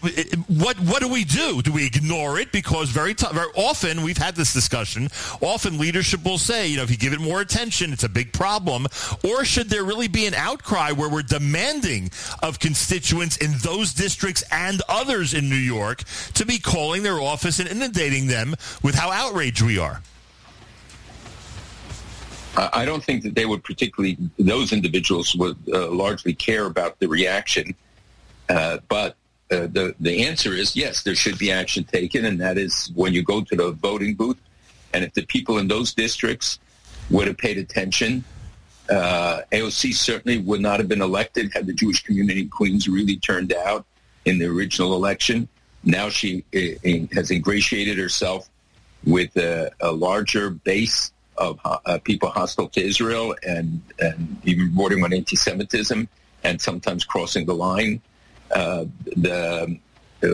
what 0.48 0.78
what 0.80 1.02
do 1.02 1.08
we 1.08 1.24
do? 1.24 1.62
Do 1.62 1.72
we 1.72 1.86
ignore 1.86 2.40
it 2.40 2.52
because 2.52 2.90
very 2.90 3.14
t- 3.14 3.28
very 3.34 3.52
often 3.56 4.04
we've 4.04 4.18
had 4.18 4.36
this 4.36 4.54
discussion. 4.54 5.10
Often 5.42 5.78
leadership 5.80 6.24
will 6.24 6.38
say, 6.38 6.68
you 6.68 6.78
know, 6.78 6.84
if 6.84 6.92
you 6.92 6.98
give 6.98 7.14
it 7.14 7.20
more 7.20 7.42
attention, 7.42 7.94
it's 7.94 8.04
a 8.04 8.10
big 8.10 8.34
problem. 8.34 8.88
Or 9.24 9.46
should 9.46 9.70
there 9.70 9.84
really 9.84 10.08
be 10.08 10.26
an 10.26 10.34
outcry 10.34 10.92
where 10.92 11.10
we're 11.10 11.24
demanding 11.24 12.12
of 12.42 12.60
constituents 12.60 13.38
in 13.38 13.52
those 13.60 13.94
districts 13.94 14.44
and 14.52 14.82
others 14.88 15.34
in 15.34 15.50
New 15.50 15.56
York 15.56 16.04
to 16.34 16.46
be 16.46 16.60
calling 16.60 17.04
their 17.04 17.20
office 17.20 17.60
and 17.60 17.70
inundating 17.70 18.28
them 18.28 18.56
with 18.82 18.96
how 18.96 19.12
outraged 19.12 19.62
we 19.62 19.78
are? 19.78 20.02
I 22.56 22.86
don't 22.86 23.04
think 23.04 23.24
that 23.24 23.36
they 23.36 23.46
would 23.46 23.64
particularly, 23.64 24.18
those 24.38 24.74
individuals 24.74 25.36
would 25.36 25.58
uh, 25.74 25.90
largely 25.90 26.34
care 26.34 26.66
about 26.66 27.00
the 27.00 27.08
reaction. 27.08 27.76
Uh, 28.50 28.78
but 28.88 29.16
uh, 29.52 29.68
the, 29.68 29.96
the 30.00 30.26
answer 30.26 30.54
is 30.54 30.76
yes, 30.76 31.04
there 31.04 31.16
should 31.16 31.38
be 31.38 31.52
action 31.52 31.84
taken. 31.84 32.26
And 32.26 32.40
that 32.42 32.58
is 32.58 32.92
when 32.96 33.14
you 33.14 33.24
go 33.24 33.42
to 33.42 33.56
the 33.56 33.72
voting 33.72 34.16
booth. 34.16 34.38
And 34.94 35.04
if 35.04 35.14
the 35.14 35.26
people 35.26 35.58
in 35.58 35.68
those 35.68 35.94
districts 35.94 36.60
would 37.10 37.28
have 37.28 37.38
paid 37.38 37.58
attention 37.58 38.24
Uh, 38.90 39.42
AOC 39.52 39.94
certainly 39.94 40.40
would 40.40 40.60
not 40.60 40.78
have 40.80 40.90
been 40.90 41.02
elected 41.02 41.52
had 41.54 41.66
the 41.66 41.74
Jewish 41.74 42.04
community 42.04 42.42
in 42.42 42.50
Queens 42.50 42.88
really 42.88 43.16
turned 43.16 43.54
out 43.54 43.86
in 44.26 44.40
the 44.40 44.46
original 44.46 44.94
election. 44.94 45.48
Now 45.84 46.10
she 46.10 46.44
uh, 46.54 47.16
has 47.16 47.32
ingratiated 47.32 47.98
herself 47.98 48.50
with 49.06 49.36
a, 49.38 49.72
a 49.80 49.92
larger 49.92 50.50
base 50.50 51.12
of 51.38 51.60
uh, 51.66 52.00
people 52.04 52.30
hostile 52.30 52.68
to 52.70 52.82
Israel 52.82 53.36
and, 53.48 53.82
and 54.00 54.38
even 54.44 54.74
bordering 54.74 55.04
on 55.04 55.14
anti-Semitism 55.14 56.08
and 56.44 56.62
sometimes 56.62 57.04
crossing 57.04 57.46
the 57.46 57.56
line. 57.56 58.02
Uh, 58.54 58.86
the 59.16 59.80
uh, 60.24 60.28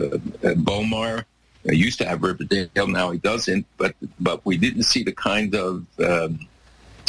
uh 0.46 0.54
Bowman 0.54 1.24
used 1.64 1.98
to 1.98 2.06
have 2.06 2.22
Riverdale, 2.22 2.86
now 2.86 3.10
he 3.10 3.18
doesn't, 3.18 3.66
but 3.76 3.94
but 4.18 4.44
we 4.44 4.56
didn't 4.56 4.84
see 4.84 5.02
the 5.02 5.12
kind 5.12 5.54
of, 5.54 5.86
um, 6.00 6.38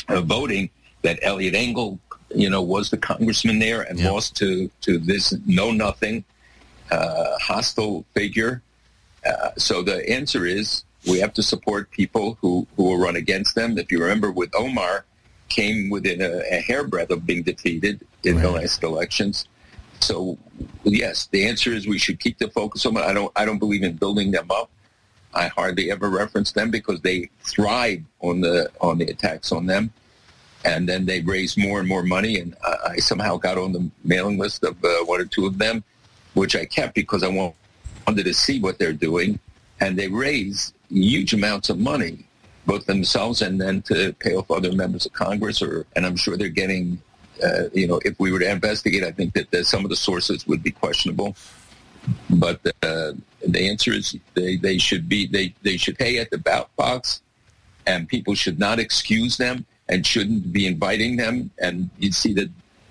of 0.10 0.26
voting 0.26 0.70
that 1.02 1.20
Eliot 1.22 1.56
Engel, 1.56 2.00
you 2.36 2.50
know, 2.50 2.62
was 2.62 2.90
the 2.90 2.98
congressman 2.98 3.60
there 3.60 3.82
and 3.82 4.00
yep. 4.00 4.12
lost 4.12 4.36
to 4.38 4.70
to 4.82 4.98
this 4.98 5.34
know 5.46 5.72
nothing 5.72 6.24
uh, 6.92 7.38
hostile 7.40 8.06
figure. 8.14 8.62
Uh, 9.26 9.52
so 9.58 9.82
the 9.82 10.08
answer 10.10 10.46
is 10.46 10.84
we 11.08 11.20
have 11.20 11.34
to 11.34 11.44
support 11.44 11.92
people 11.92 12.38
who, 12.42 12.68
who 12.76 12.84
will 12.84 13.00
run 13.00 13.16
against 13.16 13.56
them. 13.56 13.78
If 13.78 13.92
you 13.92 14.02
remember 14.02 14.32
with 14.32 14.54
Omar, 14.56 15.06
came 15.50 15.90
within 15.90 16.22
a, 16.22 16.42
a 16.50 16.62
hairbreadth 16.62 17.12
of 17.12 17.26
being 17.26 17.44
defeated 17.44 18.06
in 18.24 18.36
right. 18.36 18.42
the 18.42 18.52
last 18.52 18.84
elections. 18.84 19.48
So 20.00 20.38
yes, 20.84 21.28
the 21.28 21.48
answer 21.48 21.72
is 21.72 21.88
we 21.88 22.00
should 22.00 22.20
keep 22.20 22.38
the 22.40 22.50
focus 22.50 22.86
on 22.86 22.98
it. 22.98 23.02
I 23.02 23.14
don't 23.14 23.32
I 23.36 23.46
don't 23.46 23.60
believe 23.60 23.84
in 23.84 23.96
building 23.98 24.32
them 24.32 24.50
up. 24.50 24.70
I 25.34 25.48
hardly 25.48 25.92
ever 25.92 26.10
reference 26.10 26.52
them 26.52 26.72
because 26.72 27.02
they 27.02 27.30
thrive 27.44 28.04
on 28.22 28.42
the 28.42 28.70
on 28.82 28.98
the 28.98 29.06
attacks 29.06 29.52
on 29.52 29.66
them, 29.66 29.92
and 30.66 30.88
then 30.90 31.06
they 31.06 31.22
raise 31.22 31.58
more 31.58 31.80
and 31.80 31.88
more 31.88 32.04
money. 32.04 32.40
And 32.40 32.56
I, 32.66 32.76
I 32.92 32.96
somehow 32.98 33.38
got 33.38 33.58
on 33.58 33.74
the 33.74 33.90
mailing 34.04 34.38
list 34.38 34.64
of 34.64 34.84
uh, 34.84 35.06
one 35.06 35.22
or 35.22 35.26
two 35.26 35.46
of 35.46 35.58
them, 35.58 35.84
which 36.34 36.56
I 36.56 36.66
kept 36.66 36.96
because 36.96 37.24
I 37.24 37.28
wanted 37.28 38.24
to 38.24 38.34
see 38.34 38.60
what 38.60 38.80
they're 38.80 38.94
doing, 38.94 39.40
and 39.80 39.98
they 39.98 40.08
raise 40.08 40.74
huge 40.92 41.34
amounts 41.34 41.70
of 41.70 41.80
money, 41.80 42.26
both 42.66 42.86
themselves 42.86 43.42
and 43.42 43.60
then 43.60 43.82
to 43.84 44.14
pay 44.20 44.36
off 44.36 44.52
other 44.52 44.72
members 44.72 45.06
of 45.06 45.14
Congress. 45.14 45.62
Or 45.62 45.86
and 45.96 46.06
I'm 46.06 46.16
sure 46.16 46.38
they're 46.38 46.50
getting, 46.50 47.02
uh, 47.44 47.70
you 47.74 47.88
know, 47.88 48.00
if 48.06 48.20
we 48.20 48.32
were 48.32 48.40
to 48.40 48.50
investigate, 48.50 49.04
I 49.04 49.12
think 49.12 49.34
that 49.34 49.66
some 49.66 49.84
of 49.84 49.90
the 49.90 49.96
sources 49.96 50.48
would 50.48 50.64
be 50.64 50.72
questionable. 50.72 51.36
But 52.30 52.60
uh, 52.82 53.14
the 53.48 53.70
answer 53.70 53.92
is 53.94 54.18
they, 54.34 54.58
they 54.58 54.78
should 54.78 55.08
be 55.08 55.28
they, 55.28 55.54
they 55.62 55.78
should 55.78 55.98
pay 55.98 56.18
at 56.18 56.32
the 56.32 56.38
ballot 56.38 56.76
box, 56.76 57.22
and 57.86 58.08
people 58.08 58.36
should 58.36 58.60
not 58.60 58.80
excuse 58.80 59.38
them 59.38 59.66
and 59.88 60.06
shouldn't 60.06 60.52
be 60.52 60.66
inviting 60.66 61.18
them. 61.18 61.52
And 61.60 61.90
you 62.00 62.12
see 62.12 62.34
the 62.34 62.50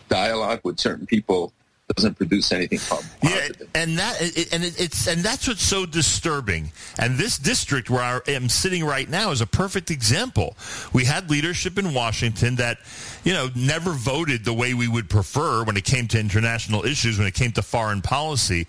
dialogue 0.09 0.61
with 0.65 0.79
certain 0.79 1.07
people 1.07 1.53
doesn't 1.97 2.15
produce 2.17 2.53
anything 2.53 2.79
positive. 2.79 3.19
Yeah, 3.23 3.67
and 3.75 3.99
that 3.99 4.21
and 4.53 4.65
it's 4.65 5.07
and 5.07 5.23
that's 5.23 5.49
what's 5.49 5.63
so 5.63 5.87
disturbing. 5.87 6.73
And 6.99 7.19
this 7.19 7.39
district 7.39 7.91
where 7.91 8.03
I 8.03 8.21
am 8.29 8.49
sitting 8.49 8.85
right 8.85 9.09
now 9.09 9.31
is 9.31 9.41
a 9.41 9.47
perfect 9.47 9.91
example. 9.91 10.57
We 10.93 11.05
had 11.05 11.31
leadership 11.31 11.79
in 11.79 11.95
Washington 11.95 12.57
that, 12.57 12.79
you 13.25 13.33
know, 13.33 13.49
never 13.55 13.93
voted 13.93 14.45
the 14.45 14.53
way 14.53 14.75
we 14.75 14.89
would 14.89 15.09
prefer 15.09 15.65
when 15.65 15.77
it 15.77 15.85
came 15.85 16.09
to 16.09 16.19
international 16.19 16.85
issues, 16.85 17.19
when 17.19 17.27
it 17.27 17.35
came 17.35 17.53
to 17.53 17.63
foreign 17.63 18.03
policy. 18.03 18.67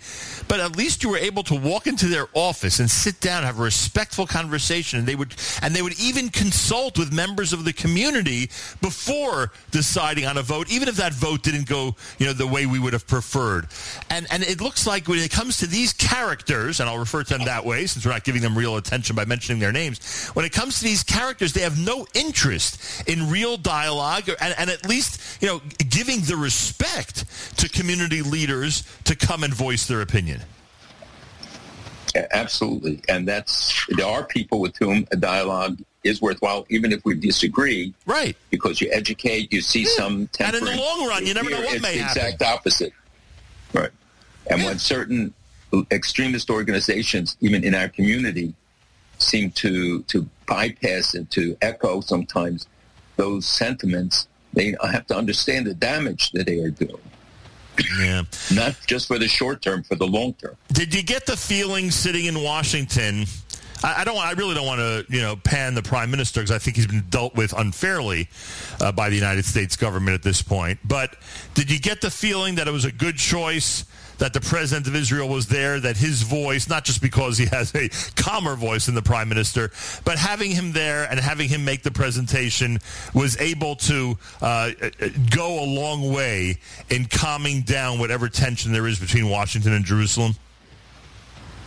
But 0.48 0.60
at 0.60 0.76
least 0.76 1.02
you 1.02 1.10
were 1.10 1.18
able 1.18 1.42
to 1.44 1.54
walk 1.54 1.86
into 1.86 2.06
their 2.06 2.28
office 2.34 2.80
and 2.80 2.90
sit 2.90 3.20
down, 3.20 3.42
have 3.44 3.58
a 3.58 3.62
respectful 3.62 4.26
conversation, 4.26 4.98
and 4.98 5.08
they 5.08 5.14
would 5.14 5.34
and 5.62 5.74
they 5.74 5.82
would 5.82 5.98
even 6.00 6.28
consult 6.28 6.98
with 6.98 7.12
members 7.12 7.52
of 7.52 7.64
the 7.64 7.72
community 7.72 8.50
before 8.80 9.52
deciding 9.70 10.26
on 10.26 10.36
a 10.36 10.42
vote, 10.42 10.70
even 10.70 10.88
if 10.88 10.96
that 10.96 11.12
vote 11.12 11.42
didn't 11.42 11.66
go, 11.66 11.96
you 12.18 12.26
know, 12.26 12.32
the 12.32 12.46
way 12.46 12.66
we 12.66 12.78
would 12.78 12.92
have 12.92 13.06
preferred. 13.06 13.68
And 14.10 14.26
and 14.30 14.42
it 14.42 14.60
looks 14.60 14.86
like 14.86 15.08
when 15.08 15.18
it 15.18 15.30
comes 15.30 15.58
to 15.58 15.66
these 15.66 15.92
characters, 15.92 16.80
and 16.80 16.88
I'll 16.88 16.98
refer 16.98 17.22
to 17.22 17.38
them 17.38 17.46
that 17.46 17.64
way 17.64 17.86
since 17.86 18.04
we're 18.04 18.12
not 18.12 18.24
giving 18.24 18.42
them 18.42 18.56
real 18.56 18.76
attention 18.76 19.16
by 19.16 19.24
mentioning 19.24 19.60
their 19.60 19.72
names. 19.72 20.28
When 20.30 20.44
it 20.44 20.52
comes 20.52 20.78
to 20.78 20.84
these 20.84 21.02
characters, 21.02 21.52
they 21.52 21.62
have 21.62 21.78
no 21.78 22.06
interest 22.14 23.08
in 23.08 23.30
real 23.30 23.56
dialogue 23.56 24.28
and, 24.42 24.54
and 24.58 24.70
at 24.70 24.86
least 24.86 25.40
you 25.40 25.48
know 25.48 25.60
giving 25.88 26.20
the 26.20 26.36
respect 26.36 27.24
to 27.56 27.68
community 27.68 28.22
leaders 28.22 28.84
to 29.04 29.16
come 29.16 29.44
and 29.44 29.54
voice 29.54 29.86
their 29.86 30.02
opinion. 30.02 30.40
Absolutely, 32.32 33.00
and 33.08 33.26
that's 33.26 33.86
there 33.96 34.06
are 34.06 34.24
people 34.24 34.60
with 34.60 34.76
whom 34.76 35.06
a 35.12 35.16
dialogue 35.16 35.78
is 36.04 36.20
worthwhile, 36.20 36.66
even 36.68 36.92
if 36.92 37.04
we 37.04 37.14
disagree. 37.14 37.94
Right. 38.06 38.36
Because 38.50 38.80
you 38.80 38.90
educate, 38.92 39.52
you 39.52 39.60
see 39.60 39.82
yeah. 39.82 39.96
some. 39.96 40.28
And 40.40 40.56
in 40.56 40.64
the 40.64 40.76
long 40.76 41.06
run, 41.06 41.26
you 41.26 41.34
never 41.34 41.50
know 41.50 41.60
what 41.60 41.80
may 41.80 41.98
happen. 41.98 42.04
It's 42.04 42.14
the 42.14 42.28
exact 42.28 42.42
opposite. 42.42 42.92
Right. 43.72 43.90
And 44.50 44.60
yeah. 44.60 44.66
when 44.66 44.78
certain 44.78 45.32
extremist 45.90 46.50
organizations, 46.50 47.36
even 47.40 47.64
in 47.64 47.74
our 47.74 47.88
community, 47.88 48.54
seem 49.18 49.50
to, 49.52 50.02
to 50.02 50.28
bypass 50.46 51.14
and 51.14 51.30
to 51.30 51.56
echo 51.62 52.00
sometimes 52.00 52.66
those 53.16 53.46
sentiments, 53.46 54.26
they 54.52 54.74
have 54.82 55.06
to 55.06 55.16
understand 55.16 55.66
the 55.66 55.74
damage 55.74 56.30
that 56.32 56.46
they 56.46 56.58
are 56.60 56.70
doing. 56.70 57.00
Yeah. 57.98 58.24
Not 58.52 58.76
just 58.86 59.08
for 59.08 59.18
the 59.18 59.28
short 59.28 59.62
term, 59.62 59.82
for 59.82 59.94
the 59.94 60.06
long 60.06 60.34
term. 60.34 60.56
Did 60.72 60.94
you 60.94 61.02
get 61.02 61.26
the 61.26 61.36
feeling 61.36 61.90
sitting 61.90 62.26
in 62.26 62.42
Washington? 62.42 63.24
I, 63.84 64.04
don't. 64.04 64.16
I 64.16 64.32
really 64.32 64.54
don't 64.54 64.66
want 64.66 64.78
to, 64.78 65.04
you 65.08 65.20
know, 65.20 65.34
pan 65.36 65.74
the 65.74 65.82
prime 65.82 66.10
minister 66.10 66.40
because 66.40 66.52
I 66.52 66.58
think 66.58 66.76
he's 66.76 66.86
been 66.86 67.04
dealt 67.10 67.34
with 67.34 67.52
unfairly 67.52 68.28
uh, 68.80 68.92
by 68.92 69.08
the 69.08 69.16
United 69.16 69.44
States 69.44 69.76
government 69.76 70.14
at 70.14 70.22
this 70.22 70.40
point. 70.40 70.78
But 70.84 71.16
did 71.54 71.70
you 71.70 71.80
get 71.80 72.00
the 72.00 72.10
feeling 72.10 72.56
that 72.56 72.68
it 72.68 72.70
was 72.70 72.84
a 72.84 72.92
good 72.92 73.16
choice? 73.16 73.84
That 74.22 74.32
the 74.32 74.40
president 74.40 74.86
of 74.86 74.94
Israel 74.94 75.28
was 75.28 75.48
there, 75.48 75.80
that 75.80 75.96
his 75.96 76.22
voice, 76.22 76.68
not 76.68 76.84
just 76.84 77.02
because 77.02 77.36
he 77.36 77.46
has 77.46 77.74
a 77.74 77.88
calmer 78.14 78.54
voice 78.54 78.86
than 78.86 78.94
the 78.94 79.02
prime 79.02 79.28
minister, 79.28 79.72
but 80.04 80.16
having 80.16 80.52
him 80.52 80.70
there 80.70 81.08
and 81.10 81.18
having 81.18 81.48
him 81.48 81.64
make 81.64 81.82
the 81.82 81.90
presentation 81.90 82.78
was 83.14 83.36
able 83.40 83.74
to 83.74 84.16
uh, 84.40 84.70
go 85.34 85.64
a 85.64 85.66
long 85.66 86.12
way 86.14 86.56
in 86.88 87.04
calming 87.06 87.62
down 87.62 87.98
whatever 87.98 88.28
tension 88.28 88.70
there 88.70 88.86
is 88.86 89.00
between 89.00 89.28
Washington 89.28 89.72
and 89.72 89.84
Jerusalem? 89.84 90.36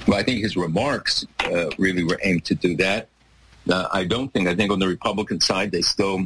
Well, 0.08 0.18
I 0.18 0.24
think 0.24 0.42
his 0.42 0.56
remarks 0.56 1.26
uh, 1.42 1.72
really 1.78 2.06
were 2.06 2.22
aimed 2.24 2.46
to 2.46 2.56
do 2.56 2.78
that. 2.78 3.10
Uh, 3.70 3.90
I 3.92 4.06
don't 4.06 4.32
think, 4.32 4.48
I 4.48 4.56
think 4.56 4.72
on 4.72 4.80
the 4.80 4.88
Republican 4.88 5.42
side, 5.42 5.74
they 5.74 5.82
still 5.82 6.26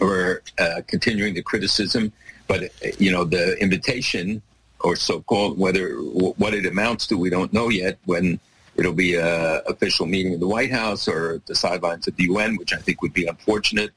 were 0.00 0.42
uh, 0.58 0.80
continuing 0.88 1.34
the 1.34 1.42
criticism. 1.42 2.12
But, 2.48 2.64
uh, 2.64 2.88
you 2.98 3.12
know, 3.12 3.22
the 3.22 3.56
invitation 3.62 4.42
or 4.84 4.96
so-called, 4.96 5.58
whether 5.58 5.94
what 5.94 6.54
it 6.54 6.66
amounts 6.66 7.06
to, 7.08 7.16
we 7.16 7.30
don't 7.30 7.52
know 7.52 7.70
yet 7.70 7.98
when 8.04 8.38
it'll 8.76 8.92
be 8.92 9.14
a 9.14 9.60
official 9.62 10.04
meeting 10.04 10.34
in 10.34 10.40
the 10.40 10.46
White 10.46 10.70
House 10.70 11.08
or 11.08 11.40
the 11.46 11.54
sidelines 11.54 12.06
of 12.06 12.14
the 12.16 12.24
UN, 12.24 12.56
which 12.56 12.72
I 12.72 12.76
think 12.76 13.00
would 13.02 13.14
be 13.14 13.26
unfortunate. 13.26 13.90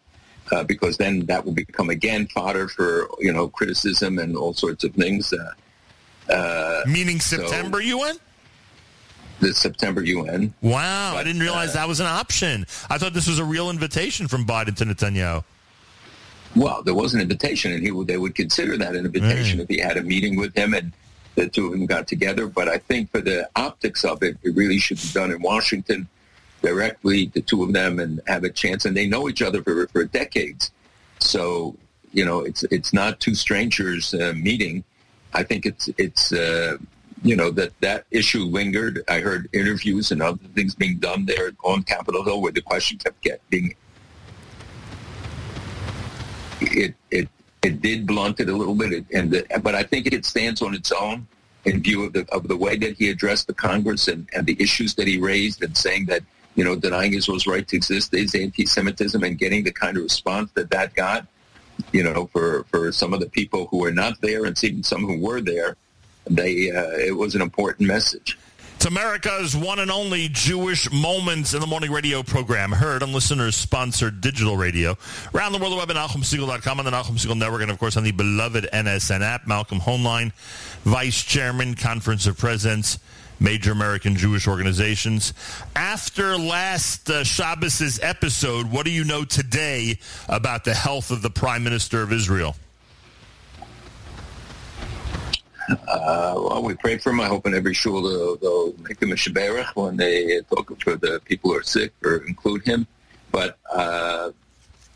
Uh, 0.50 0.64
because 0.64 0.96
then 0.96 1.26
that 1.26 1.44
will 1.44 1.52
become 1.52 1.90
again 1.90 2.26
fodder 2.28 2.70
for 2.70 3.10
you 3.20 3.34
know 3.34 3.50
criticism 3.50 4.18
and 4.18 4.38
all 4.38 4.54
sorts 4.54 4.86
of 4.86 4.94
things. 4.94 5.34
Uh, 5.34 6.32
uh 6.34 6.84
Meaning 6.88 7.20
September 7.20 7.82
so, 7.82 7.98
UN? 7.98 8.18
the 9.40 9.54
September 9.54 10.02
UN. 10.04 10.54
Wow, 10.62 11.12
but, 11.14 11.20
I 11.20 11.24
didn't 11.24 11.42
realize 11.42 11.72
uh, 11.72 11.74
that 11.74 11.88
was 11.88 12.00
an 12.00 12.08
option. 12.08 12.66
I 12.90 12.98
thought 12.98 13.14
this 13.14 13.28
was 13.28 13.40
a 13.40 13.44
real 13.44 13.70
invitation 13.70 14.28
from 14.28 14.46
Biden 14.46 14.76
to 14.78 14.86
Netanyahu. 14.86 15.44
Well, 16.56 16.82
there 16.84 16.94
was 16.94 17.14
an 17.14 17.22
invitation, 17.22 17.72
and 17.72 17.84
he 17.84 17.92
would, 17.92 18.08
they 18.08 18.18
would 18.18 18.36
consider 18.36 18.78
that 18.78 18.96
an 18.96 19.06
invitation 19.06 19.60
right. 19.60 19.70
if 19.70 19.76
he 19.76 19.80
had 19.80 19.98
a 19.98 20.04
meeting 20.04 20.38
with 20.38 20.56
him 20.56 20.74
and 20.74 20.92
the 21.36 21.48
two 21.48 21.68
of 21.68 21.72
them 21.72 21.86
got 21.86 22.08
together. 22.08 22.48
But 22.48 22.68
I 22.68 22.78
think 22.78 23.12
for 23.12 23.22
the 23.22 23.50
optics 23.56 24.04
of 24.04 24.24
it, 24.24 24.38
it 24.44 24.56
really 24.56 24.80
should 24.80 24.98
be 24.98 25.10
done 25.14 25.32
in 25.32 25.42
Washington 25.42 26.08
directly, 26.62 27.28
the 27.28 27.42
two 27.42 27.64
of 27.64 27.74
them, 27.74 28.00
and 28.00 28.22
have 28.28 28.44
a 28.44 28.50
chance. 28.50 28.86
And 28.86 28.98
they 28.98 29.08
know 29.08 29.30
each 29.30 29.42
other 29.42 29.62
for, 29.62 29.88
for 29.88 30.04
decades. 30.06 30.72
So, 31.20 31.76
you 32.12 32.26
know, 32.26 32.40
it's 32.40 32.64
it's 32.72 32.94
not 32.94 33.20
two 33.20 33.36
strangers 33.36 34.14
uh, 34.14 34.34
meeting. 34.36 34.84
I 35.34 35.44
think 35.44 35.66
it's 35.66 35.90
it's 35.98 36.32
uh, 36.32 36.78
you 37.24 37.36
know, 37.36 37.52
that 37.52 37.80
that 37.82 38.06
issue 38.12 38.44
lingered. 38.44 39.04
I 39.08 39.20
heard 39.20 39.50
interviews 39.54 40.12
and 40.12 40.22
other 40.22 40.40
things 40.56 40.76
being 40.76 40.98
done 40.98 41.26
there 41.26 41.52
on 41.64 41.84
Capitol 41.84 42.24
Hill 42.24 42.42
where 42.42 42.52
the 42.52 42.62
question 42.62 42.98
kept 42.98 43.22
getting 43.22 43.76
it 46.62 46.96
it 47.12 47.30
it 47.64 47.82
did 47.82 48.08
blunt 48.08 48.40
it 48.40 48.50
a 48.50 48.56
little 48.56 48.76
bit, 48.76 49.06
and 49.14 49.32
the, 49.32 49.46
but 49.62 49.76
I 49.76 49.84
think 49.84 50.08
it 50.08 50.26
stands 50.26 50.62
on 50.62 50.74
its 50.74 50.92
own 50.92 51.28
in 51.66 51.82
view 51.82 52.06
of 52.06 52.14
the 52.14 52.26
of 52.32 52.48
the 52.48 52.58
way 52.58 52.78
that 52.78 52.98
he 52.98 53.10
addressed 53.10 53.48
the 53.48 53.54
Congress 53.54 54.08
and, 54.08 54.28
and 54.34 54.46
the 54.46 54.56
issues 54.60 54.96
that 54.96 55.08
he 55.08 55.18
raised, 55.18 55.64
and 55.64 55.76
saying 55.76 56.06
that 56.08 56.24
you 56.56 56.64
know 56.64 56.76
denying 56.76 57.14
Israel's 57.14 57.48
right 57.48 57.68
to 57.68 57.76
exist 57.76 58.14
is 58.14 58.36
anti-Semitism, 58.36 59.24
and 59.24 59.38
getting 59.38 59.64
the 59.64 59.72
kind 59.72 59.98
of 59.98 60.04
response 60.04 60.52
that 60.54 60.70
that 60.72 60.94
got, 60.96 61.28
you 61.92 62.04
know, 62.04 62.28
for 62.28 62.64
for 62.66 62.92
some 62.92 63.14
of 63.14 63.20
the 63.20 63.30
people 63.30 63.68
who 63.68 63.80
were 63.80 63.92
not 63.92 64.20
there, 64.22 64.46
and 64.46 64.64
even 64.64 64.84
some 64.84 65.06
who 65.06 65.20
were 65.20 65.42
there 65.42 65.76
they 66.30 66.72
uh, 66.72 66.98
it 66.98 67.16
was 67.16 67.36
an 67.36 67.42
important 67.42 67.88
message. 67.88 68.38
It's 68.78 68.86
America's 68.86 69.58
one 69.58 69.80
and 69.80 69.90
only 69.90 70.30
Jewish 70.30 70.92
Moments 70.92 71.56
in 71.56 71.62
the 71.62 71.66
Morning 71.66 71.92
radio 71.92 72.22
program, 72.22 72.72
heard 72.72 73.02
on 73.02 73.12
listeners-sponsored 73.12 74.22
digital 74.22 74.56
radio. 74.56 74.96
Around 75.34 75.54
the 75.54 75.58
world, 75.58 75.74
the 75.74 75.78
web 75.78 75.90
at 75.90 75.96
NachumSegal.com, 75.96 76.78
on 76.78 76.86
the 76.86 76.92
Nachum 76.92 77.18
Segal 77.18 77.36
Network, 77.36 77.64
and 77.64 77.72
of 77.72 77.80
course 77.80 77.98
on 77.98 78.04
the 78.04 78.12
beloved 78.12 78.70
NSN 78.72 79.22
app. 79.22 79.48
Malcolm 79.48 79.80
Hoenlein, 79.80 80.32
Vice 80.84 81.24
Chairman, 81.24 81.74
Conference 81.74 82.28
of 82.28 82.38
Presidents, 82.38 83.00
major 83.40 83.72
American 83.72 84.16
Jewish 84.16 84.48
organizations. 84.48 85.34
After 85.76 86.38
last 86.38 87.10
uh, 87.10 87.24
Shabbos' 87.24 88.00
episode, 88.04 88.72
what 88.72 88.86
do 88.86 88.92
you 88.92 89.04
know 89.04 89.26
today 89.26 89.98
about 90.30 90.66
the 90.66 90.76
health 90.76 91.10
of 91.10 91.24
the 91.24 91.32
Prime 91.32 91.64
Minister 91.64 92.04
of 92.04 92.14
Israel? 92.14 92.56
Uh, 95.70 96.34
well, 96.38 96.64
we 96.64 96.76
pray 96.76 96.98
for 96.98 97.12
him. 97.12 97.20
I 97.20 97.28
hope 97.28 97.46
in 97.46 97.54
every 97.54 97.74
shul 97.74 98.02
they'll, 98.02 98.36
they'll 98.38 98.74
make 98.84 99.02
him 99.02 99.12
a 99.12 99.16
shaberach 99.16 99.76
when 99.76 99.98
they 99.98 100.42
talk 100.42 100.72
for 100.82 100.96
the 100.96 101.22
people 101.26 101.52
who 101.52 101.58
are 101.58 101.64
sick 101.64 101.94
or 102.04 102.18
include 102.26 102.64
him. 102.66 102.88
But 103.32 103.58
uh, 103.72 104.32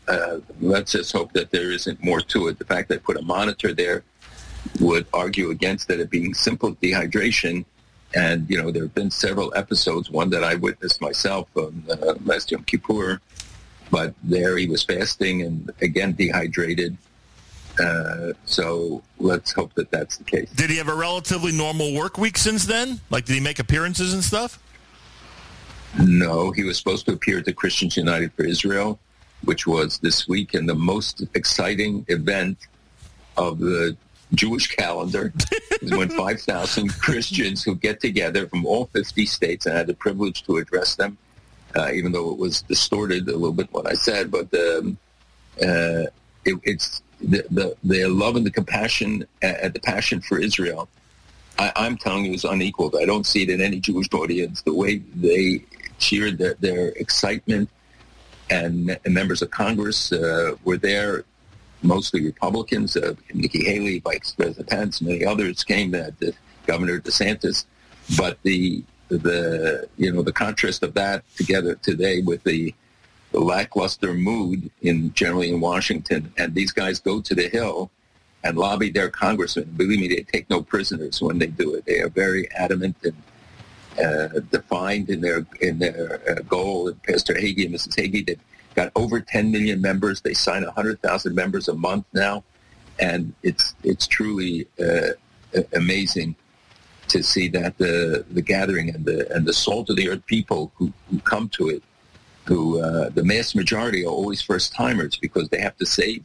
uh, 0.08 0.38
let's 0.60 0.92
just 0.92 1.12
hope 1.12 1.32
that 1.34 1.50
there 1.50 1.70
isn't 1.72 2.02
more 2.02 2.20
to 2.20 2.48
it. 2.48 2.58
The 2.58 2.64
fact 2.64 2.88
that 2.88 2.96
I 2.96 2.98
put 2.98 3.16
a 3.18 3.22
monitor 3.22 3.74
there 3.74 4.02
would 4.80 5.06
argue 5.12 5.50
against 5.50 5.88
that 5.88 6.00
it 6.00 6.10
being 6.10 6.32
simple 6.34 6.74
dehydration. 6.76 7.64
And, 8.14 8.48
you 8.48 8.60
know, 8.60 8.70
there 8.70 8.82
have 8.82 8.94
been 8.94 9.10
several 9.10 9.52
episodes, 9.56 10.10
one 10.10 10.30
that 10.30 10.44
I 10.44 10.54
witnessed 10.54 11.00
myself 11.00 11.48
on 11.56 11.82
uh, 11.90 12.14
last 12.24 12.50
Yom 12.50 12.62
Kippur, 12.64 13.20
but 13.90 14.14
there 14.22 14.56
he 14.56 14.68
was 14.68 14.82
fasting 14.84 15.42
and, 15.42 15.70
again, 15.80 16.12
dehydrated 16.12 16.96
uh, 17.78 18.32
so 18.44 19.02
let's 19.18 19.52
hope 19.52 19.74
that 19.74 19.90
that's 19.90 20.18
the 20.18 20.24
case. 20.24 20.50
Did 20.50 20.70
he 20.70 20.76
have 20.76 20.88
a 20.88 20.94
relatively 20.94 21.52
normal 21.52 21.94
work 21.94 22.18
week 22.18 22.36
since 22.36 22.64
then? 22.64 23.00
Like, 23.10 23.24
did 23.24 23.34
he 23.34 23.40
make 23.40 23.58
appearances 23.58 24.12
and 24.12 24.22
stuff? 24.22 24.62
No, 26.00 26.50
he 26.50 26.64
was 26.64 26.78
supposed 26.78 27.06
to 27.06 27.12
appear 27.12 27.38
at 27.38 27.44
the 27.44 27.52
Christians 27.52 27.96
United 27.96 28.32
for 28.32 28.44
Israel, 28.44 28.98
which 29.44 29.66
was 29.66 29.98
this 29.98 30.28
week, 30.28 30.54
and 30.54 30.68
the 30.68 30.74
most 30.74 31.22
exciting 31.34 32.04
event 32.08 32.58
of 33.36 33.58
the 33.58 33.96
Jewish 34.34 34.74
calendar 34.74 35.32
is 35.80 35.90
when 35.90 36.08
5,000 36.16 36.88
Christians 37.00 37.62
who 37.62 37.74
get 37.74 38.00
together 38.00 38.46
from 38.48 38.64
all 38.64 38.86
50 38.86 39.26
states, 39.26 39.66
and 39.66 39.74
I 39.74 39.78
had 39.78 39.86
the 39.86 39.94
privilege 39.94 40.42
to 40.44 40.56
address 40.56 40.94
them, 40.94 41.18
uh, 41.76 41.90
even 41.92 42.12
though 42.12 42.30
it 42.30 42.38
was 42.38 42.62
distorted 42.62 43.28
a 43.28 43.32
little 43.32 43.52
bit 43.52 43.72
what 43.72 43.86
I 43.86 43.94
said, 43.94 44.30
but 44.30 44.52
um, 44.54 44.98
uh, 45.60 46.04
it, 46.44 46.58
it's 46.62 47.02
the, 47.22 47.76
the, 47.82 48.06
love 48.06 48.36
and 48.36 48.46
the 48.46 48.50
compassion 48.50 49.26
and 49.40 49.72
the 49.72 49.80
passion 49.80 50.20
for 50.20 50.38
Israel, 50.38 50.88
I, 51.58 51.86
am 51.86 51.96
telling 51.96 52.24
you, 52.24 52.32
is 52.32 52.44
unequaled. 52.44 52.96
I 53.00 53.04
don't 53.04 53.26
see 53.26 53.42
it 53.42 53.50
in 53.50 53.60
any 53.60 53.80
Jewish 53.80 54.08
audience. 54.12 54.62
The 54.62 54.74
way 54.74 54.98
they 54.98 55.64
cheered, 55.98 56.38
their, 56.38 56.54
their 56.54 56.88
excitement, 56.90 57.68
and, 58.50 58.98
and, 59.04 59.14
members 59.14 59.40
of 59.40 59.50
Congress 59.50 60.12
uh, 60.12 60.56
were 60.64 60.76
there, 60.76 61.24
mostly 61.82 62.24
Republicans. 62.24 62.96
Uh, 62.96 63.14
Nikki 63.32 63.64
Haley, 63.64 64.00
Vice 64.00 64.32
President 64.32 64.68
Pence, 64.68 65.00
many 65.00 65.24
others 65.24 65.64
came. 65.64 65.94
Uh, 65.94 66.10
Governor 66.66 67.00
DeSantis, 67.00 67.64
but 68.16 68.38
the 68.42 68.84
the 69.08 69.88
you 69.96 70.12
know 70.12 70.22
the 70.22 70.32
contrast 70.32 70.82
of 70.82 70.94
that 70.94 71.24
together 71.36 71.74
today 71.76 72.22
with 72.22 72.42
the 72.44 72.74
lackluster 73.40 74.14
mood 74.14 74.70
in 74.82 75.12
generally 75.14 75.50
in 75.50 75.60
Washington, 75.60 76.32
and 76.36 76.54
these 76.54 76.72
guys 76.72 76.98
go 77.00 77.20
to 77.20 77.34
the 77.34 77.48
Hill 77.48 77.90
and 78.44 78.56
lobby 78.56 78.90
their 78.90 79.08
congressmen. 79.08 79.72
Believe 79.76 80.00
me, 80.00 80.08
they 80.08 80.22
take 80.22 80.50
no 80.50 80.62
prisoners 80.62 81.20
when 81.22 81.38
they 81.38 81.46
do 81.46 81.74
it. 81.74 81.84
They 81.86 82.00
are 82.00 82.08
very 82.08 82.50
adamant 82.52 82.96
and 83.04 83.16
uh, 83.98 84.40
defined 84.50 85.10
in 85.10 85.20
their 85.20 85.46
in 85.60 85.78
their 85.78 86.20
uh, 86.28 86.42
goal. 86.42 86.88
And 86.88 87.02
Pastor 87.02 87.34
Hagee 87.34 87.66
and 87.66 87.74
Mrs. 87.74 87.94
Hagee, 87.96 88.26
they've 88.26 88.40
got 88.74 88.90
over 88.96 89.20
10 89.20 89.50
million 89.50 89.80
members. 89.80 90.20
They 90.20 90.34
sign 90.34 90.64
100,000 90.64 91.34
members 91.34 91.68
a 91.68 91.74
month 91.74 92.06
now, 92.12 92.44
and 92.98 93.32
it's 93.42 93.74
it's 93.82 94.06
truly 94.06 94.66
uh, 94.80 95.12
amazing 95.74 96.34
to 97.08 97.22
see 97.22 97.48
that 97.48 97.76
the 97.78 98.24
the 98.30 98.42
gathering 98.42 98.88
and 98.94 99.04
the 99.04 99.30
and 99.34 99.46
the 99.46 99.52
salt 99.52 99.90
of 99.90 99.96
the 99.96 100.08
earth 100.08 100.24
people 100.26 100.72
who, 100.76 100.92
who 101.10 101.18
come 101.20 101.48
to 101.50 101.68
it 101.68 101.82
who 102.44 102.80
uh, 102.80 103.08
the 103.10 103.24
mass 103.24 103.54
majority 103.54 104.04
are 104.04 104.10
always 104.10 104.42
first 104.42 104.72
timers 104.72 105.16
because 105.16 105.48
they 105.48 105.60
have 105.60 105.76
to 105.76 105.86
save 105.86 106.24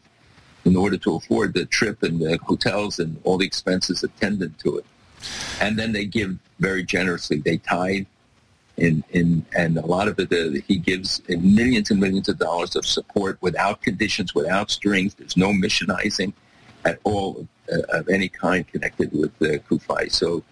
in 0.65 0.75
order 0.75 0.97
to 0.97 1.15
afford 1.15 1.53
the 1.53 1.65
trip 1.65 2.03
and 2.03 2.19
the 2.19 2.37
hotels 2.43 2.99
and 2.99 3.19
all 3.23 3.37
the 3.37 3.45
expenses 3.45 4.03
attendant 4.03 4.57
to 4.59 4.77
it. 4.77 4.85
And 5.61 5.77
then 5.77 5.93
they 5.93 6.05
give 6.05 6.37
very 6.59 6.83
generously. 6.83 7.37
They 7.37 7.57
tithe 7.57 8.05
in, 8.77 9.03
in 9.09 9.45
and 9.55 9.77
a 9.77 9.85
lot 9.85 10.07
of 10.07 10.19
it 10.19 10.31
uh, 10.31 10.61
he 10.67 10.77
gives 10.77 11.21
millions 11.27 11.89
and 11.89 11.99
millions 11.99 12.29
of 12.29 12.37
dollars 12.37 12.75
of 12.75 12.85
support 12.85 13.37
without 13.41 13.81
conditions, 13.81 14.35
without 14.35 14.69
strings. 14.69 15.15
There's 15.15 15.37
no 15.37 15.49
missionizing 15.49 16.33
at 16.85 16.99
all 17.03 17.47
uh, 17.71 17.81
of 17.89 18.07
any 18.09 18.29
kind 18.29 18.67
connected 18.67 19.11
with 19.13 19.37
the 19.39 19.59
CUFI. 19.59 20.11
So 20.11 20.43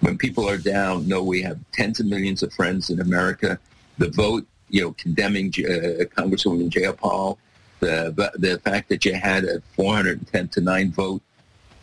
when 0.00 0.18
people 0.18 0.48
are 0.48 0.58
down, 0.58 1.08
know 1.08 1.22
we 1.22 1.42
have 1.42 1.58
tens 1.72 2.00
of 2.00 2.06
millions 2.06 2.42
of 2.42 2.52
friends 2.52 2.90
in 2.90 3.00
America. 3.00 3.58
The 3.98 4.10
vote 4.10 4.46
you 4.70 4.82
know, 4.82 4.92
condemning 4.92 5.48
uh, 5.48 6.04
Congresswoman 6.16 6.70
Jayapal, 6.70 7.36
the 7.80 8.32
the 8.36 8.58
fact 8.60 8.88
that 8.88 9.04
you 9.04 9.14
had 9.14 9.44
a 9.44 9.60
410 9.74 10.48
to 10.48 10.60
nine 10.60 10.92
vote 10.92 11.22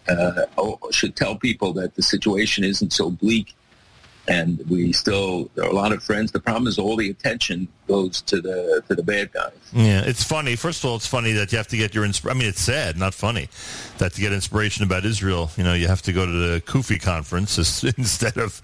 uh, 0.08 0.46
oh, 0.58 0.80
should 0.92 1.16
tell 1.16 1.36
people 1.36 1.74
that 1.74 1.96
the 1.96 2.02
situation 2.02 2.64
isn't 2.64 2.94
so 2.94 3.10
bleak 3.10 3.56
and 4.28 4.64
we 4.70 4.92
still 4.92 5.50
there 5.56 5.66
are 5.66 5.70
a 5.70 5.74
lot 5.74 5.92
of 5.92 6.04
friends. 6.04 6.32
The 6.32 6.40
problem 6.40 6.68
is 6.68 6.78
all 6.78 6.96
the 6.96 7.10
attention 7.10 7.68
goes 7.88 8.22
to 8.24 8.42
the 8.42 8.84
to 8.88 8.96
the 8.96 9.04
bad 9.04 9.32
guys. 9.32 9.52
Yeah, 9.74 10.02
it's 10.06 10.24
funny. 10.24 10.56
First 10.56 10.84
of 10.84 10.90
all, 10.90 10.96
it's 10.98 11.08
funny 11.08 11.32
that 11.34 11.52
you 11.52 11.58
have 11.58 11.68
to 11.70 11.78
get 11.78 11.96
your 11.96 12.06
inspiration. 12.06 12.38
I 12.38 12.40
mean, 12.40 12.50
it's 12.50 12.62
sad, 12.62 12.98
not 12.98 13.14
funny, 13.14 13.50
that 13.98 14.14
to 14.14 14.22
get 14.22 14.34
inspiration 14.34 14.84
about 14.84 15.06
Israel, 15.06 15.50
you 15.58 15.64
know, 15.64 15.74
you 15.74 15.88
have 15.88 16.02
to 16.04 16.14
go 16.14 16.26
to 16.26 16.32
the 16.32 16.62
CUFI 16.62 17.02
conference 17.02 17.58
instead 17.98 18.38
of 18.38 18.62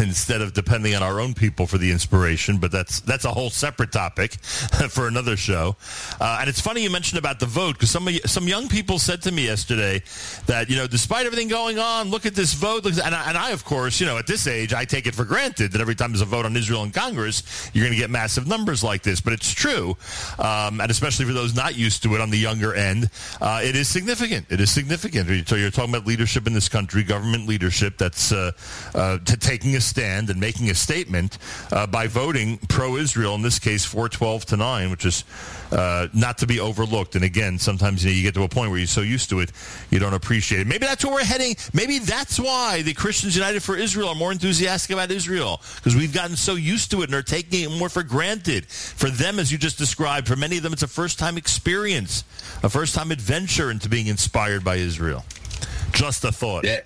instead 0.00 0.42
of 0.42 0.52
depending 0.52 0.94
on 0.94 1.02
our 1.02 1.20
own 1.20 1.34
people 1.34 1.66
for 1.66 1.78
the 1.78 1.90
inspiration. 1.90 2.58
But 2.58 2.70
that's 2.70 3.00
that's 3.00 3.24
a 3.24 3.30
whole 3.30 3.50
separate 3.50 3.92
topic 3.92 4.32
for 4.90 5.08
another 5.08 5.36
show. 5.36 5.76
Uh, 6.20 6.38
and 6.40 6.48
it's 6.48 6.60
funny 6.60 6.82
you 6.82 6.90
mentioned 6.90 7.18
about 7.18 7.40
the 7.40 7.46
vote 7.46 7.74
because 7.74 7.90
some 7.90 8.08
some 8.26 8.46
young 8.46 8.68
people 8.68 8.98
said 8.98 9.22
to 9.22 9.32
me 9.32 9.46
yesterday 9.46 10.02
that 10.46 10.68
you 10.68 10.76
know, 10.76 10.86
despite 10.86 11.26
everything 11.26 11.48
going 11.48 11.78
on, 11.78 12.10
look 12.10 12.26
at 12.26 12.34
this 12.34 12.52
vote. 12.52 12.84
And 12.86 13.14
I, 13.14 13.28
and 13.28 13.38
I 13.38 13.50
of 13.50 13.64
course, 13.64 14.00
you 14.00 14.06
know, 14.06 14.18
at 14.18 14.26
this 14.26 14.46
age, 14.46 14.74
I 14.74 14.84
take 14.84 15.05
take 15.06 15.12
it 15.12 15.16
for 15.16 15.24
granted 15.24 15.72
that 15.72 15.80
every 15.80 15.94
time 15.94 16.12
there's 16.12 16.20
a 16.20 16.24
vote 16.24 16.44
on 16.44 16.56
Israel 16.56 16.82
in 16.82 16.90
Congress, 16.90 17.70
you're 17.72 17.84
going 17.84 17.94
to 17.94 17.98
get 17.98 18.10
massive 18.10 18.46
numbers 18.46 18.82
like 18.82 19.02
this. 19.02 19.20
But 19.20 19.32
it's 19.32 19.52
true, 19.52 19.96
um, 20.38 20.80
and 20.80 20.90
especially 20.90 21.26
for 21.26 21.32
those 21.32 21.54
not 21.54 21.76
used 21.76 22.02
to 22.02 22.14
it 22.14 22.20
on 22.20 22.30
the 22.30 22.38
younger 22.38 22.74
end, 22.74 23.10
uh, 23.40 23.60
it 23.62 23.76
is 23.76 23.88
significant. 23.88 24.46
It 24.50 24.60
is 24.60 24.70
significant. 24.70 25.48
So 25.48 25.56
you're 25.56 25.70
talking 25.70 25.94
about 25.94 26.06
leadership 26.06 26.46
in 26.46 26.52
this 26.52 26.68
country, 26.68 27.02
government 27.02 27.46
leadership 27.46 27.98
that's 27.98 28.32
uh, 28.32 28.52
uh, 28.94 29.18
taking 29.24 29.76
a 29.76 29.80
stand 29.80 30.30
and 30.30 30.40
making 30.40 30.70
a 30.70 30.74
statement 30.74 31.38
uh, 31.72 31.86
by 31.86 32.06
voting 32.06 32.58
pro-Israel. 32.68 33.34
In 33.34 33.42
this 33.42 33.58
case, 33.58 33.84
412 33.84 34.46
to 34.46 34.56
nine, 34.56 34.90
which 34.90 35.04
is 35.04 35.24
uh, 35.72 36.08
not 36.12 36.38
to 36.38 36.46
be 36.46 36.60
overlooked. 36.60 37.14
And 37.14 37.24
again, 37.24 37.58
sometimes 37.58 38.04
you, 38.04 38.10
know, 38.10 38.16
you 38.16 38.22
get 38.22 38.34
to 38.34 38.42
a 38.42 38.48
point 38.48 38.70
where 38.70 38.78
you're 38.78 38.86
so 38.86 39.00
used 39.00 39.30
to 39.30 39.40
it, 39.40 39.52
you 39.90 39.98
don't 39.98 40.14
appreciate 40.14 40.60
it. 40.60 40.66
Maybe 40.66 40.86
that's 40.86 41.04
where 41.04 41.14
we're 41.14 41.24
heading. 41.24 41.56
Maybe 41.72 41.98
that's 41.98 42.38
why 42.38 42.82
the 42.82 42.94
Christians 42.94 43.36
United 43.36 43.62
for 43.62 43.76
Israel 43.76 44.08
are 44.08 44.14
more 44.14 44.32
enthusiastic 44.32 44.95
about 44.96 45.10
Israel 45.10 45.60
because 45.76 45.94
we've 45.94 46.12
gotten 46.12 46.36
so 46.36 46.54
used 46.54 46.90
to 46.90 47.02
it 47.02 47.04
and 47.04 47.14
are 47.14 47.22
taking 47.22 47.64
it 47.64 47.78
more 47.78 47.88
for 47.88 48.02
granted. 48.02 48.66
For 48.66 49.10
them, 49.10 49.38
as 49.38 49.52
you 49.52 49.58
just 49.58 49.78
described, 49.78 50.26
for 50.26 50.36
many 50.36 50.56
of 50.56 50.62
them, 50.62 50.72
it's 50.72 50.82
a 50.82 50.88
first-time 50.88 51.36
experience, 51.36 52.24
a 52.62 52.68
first-time 52.68 53.10
adventure 53.10 53.70
into 53.70 53.88
being 53.88 54.06
inspired 54.06 54.64
by 54.64 54.76
Israel. 54.76 55.24
Just 55.92 56.24
a 56.24 56.32
thought. 56.32 56.64
Yeah. 56.64 56.80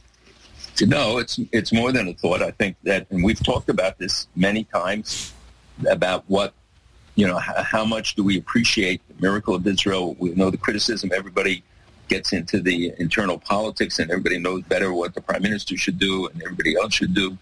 No, 0.83 1.19
it's 1.19 1.39
it's 1.53 1.73
more 1.73 1.93
than 1.93 2.09
a 2.09 2.15
thought. 2.15 2.43
I 2.43 2.53
think 2.53 2.77
that, 2.85 3.07
and 3.11 3.23
we've 3.23 3.43
talked 3.43 3.69
about 3.69 3.99
this 3.99 4.29
many 4.35 4.65
times 4.65 5.33
about 5.87 6.25
what 6.27 6.55
you 7.17 7.27
know, 7.27 7.37
how, 7.39 7.63
how 7.63 7.85
much 7.85 8.15
do 8.15 8.25
we 8.25 8.39
appreciate 8.39 9.03
the 9.09 9.21
miracle 9.21 9.55
of 9.55 9.67
Israel? 9.67 10.15
We 10.19 10.31
know 10.31 10.51
the 10.51 10.57
criticism. 10.57 11.11
Everybody 11.15 11.63
gets 12.09 12.33
into 12.33 12.61
the 12.61 12.93
internal 12.99 13.39
politics, 13.39 13.99
and 13.99 14.11
everybody 14.11 14.39
knows 14.39 14.63
better 14.63 14.93
what 14.93 15.15
the 15.15 15.21
prime 15.21 15.43
minister 15.43 15.77
should 15.77 15.99
do 15.99 16.29
and 16.29 16.43
everybody 16.43 16.77
else 16.77 16.95
should 16.95 17.15
do. 17.15 17.37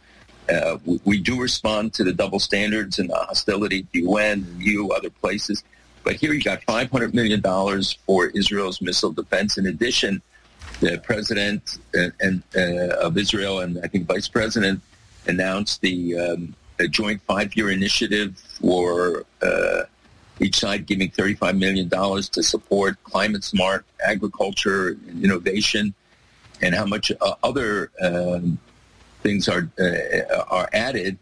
Uh, 0.49 0.79
we, 0.85 1.01
we, 1.05 1.21
do 1.21 1.41
respond 1.41 1.93
to 1.95 2.05
the 2.05 2.13
double 2.13 2.39
standards 2.39 2.99
and 2.99 3.11
the 3.11 3.15
hostility 3.15 3.83
to 3.93 4.01
UN, 4.01 4.47
EU, 4.59 4.89
other 4.89 5.11
places. 5.11 5.63
But 6.05 6.17
here 6.17 6.33
you 6.33 6.43
got 6.43 6.63
$500 6.63 7.13
million 7.13 7.43
for 8.07 8.27
Israel's 8.29 8.81
missile 8.81 9.13
defense. 9.13 9.59
In 9.59 9.67
addition, 9.67 10.23
the 10.81 10.99
president 10.99 11.79
and, 11.93 12.13
and 12.21 12.43
uh, 12.57 12.97
of 12.97 13.19
Israel 13.19 13.61
and 13.61 13.79
I 13.83 13.89
think 13.89 14.07
vice 14.07 14.29
president 14.29 14.81
announced 15.27 15.81
the 15.81 16.19
um, 16.19 16.55
joint 16.91 17.21
five-year 17.23 17.71
initiative 17.71 18.39
for 18.39 19.25
uh, 19.43 19.83
each 20.41 20.59
side 20.59 20.87
giving 20.87 21.11
$35 21.11 21.59
million 21.59 21.91
to 21.91 22.43
support 22.43 23.03
climate-smart 23.03 23.85
agriculture 24.07 24.97
and 25.09 25.25
innovation, 25.25 25.95
and 26.63 26.75
how 26.75 26.85
much 26.85 27.11
uh, 27.21 27.35
other 27.43 27.91
um, 28.01 28.59
things 29.29 29.49
are 29.49 29.65
uh, 29.79 30.45
are 30.59 30.69
added 30.73 31.15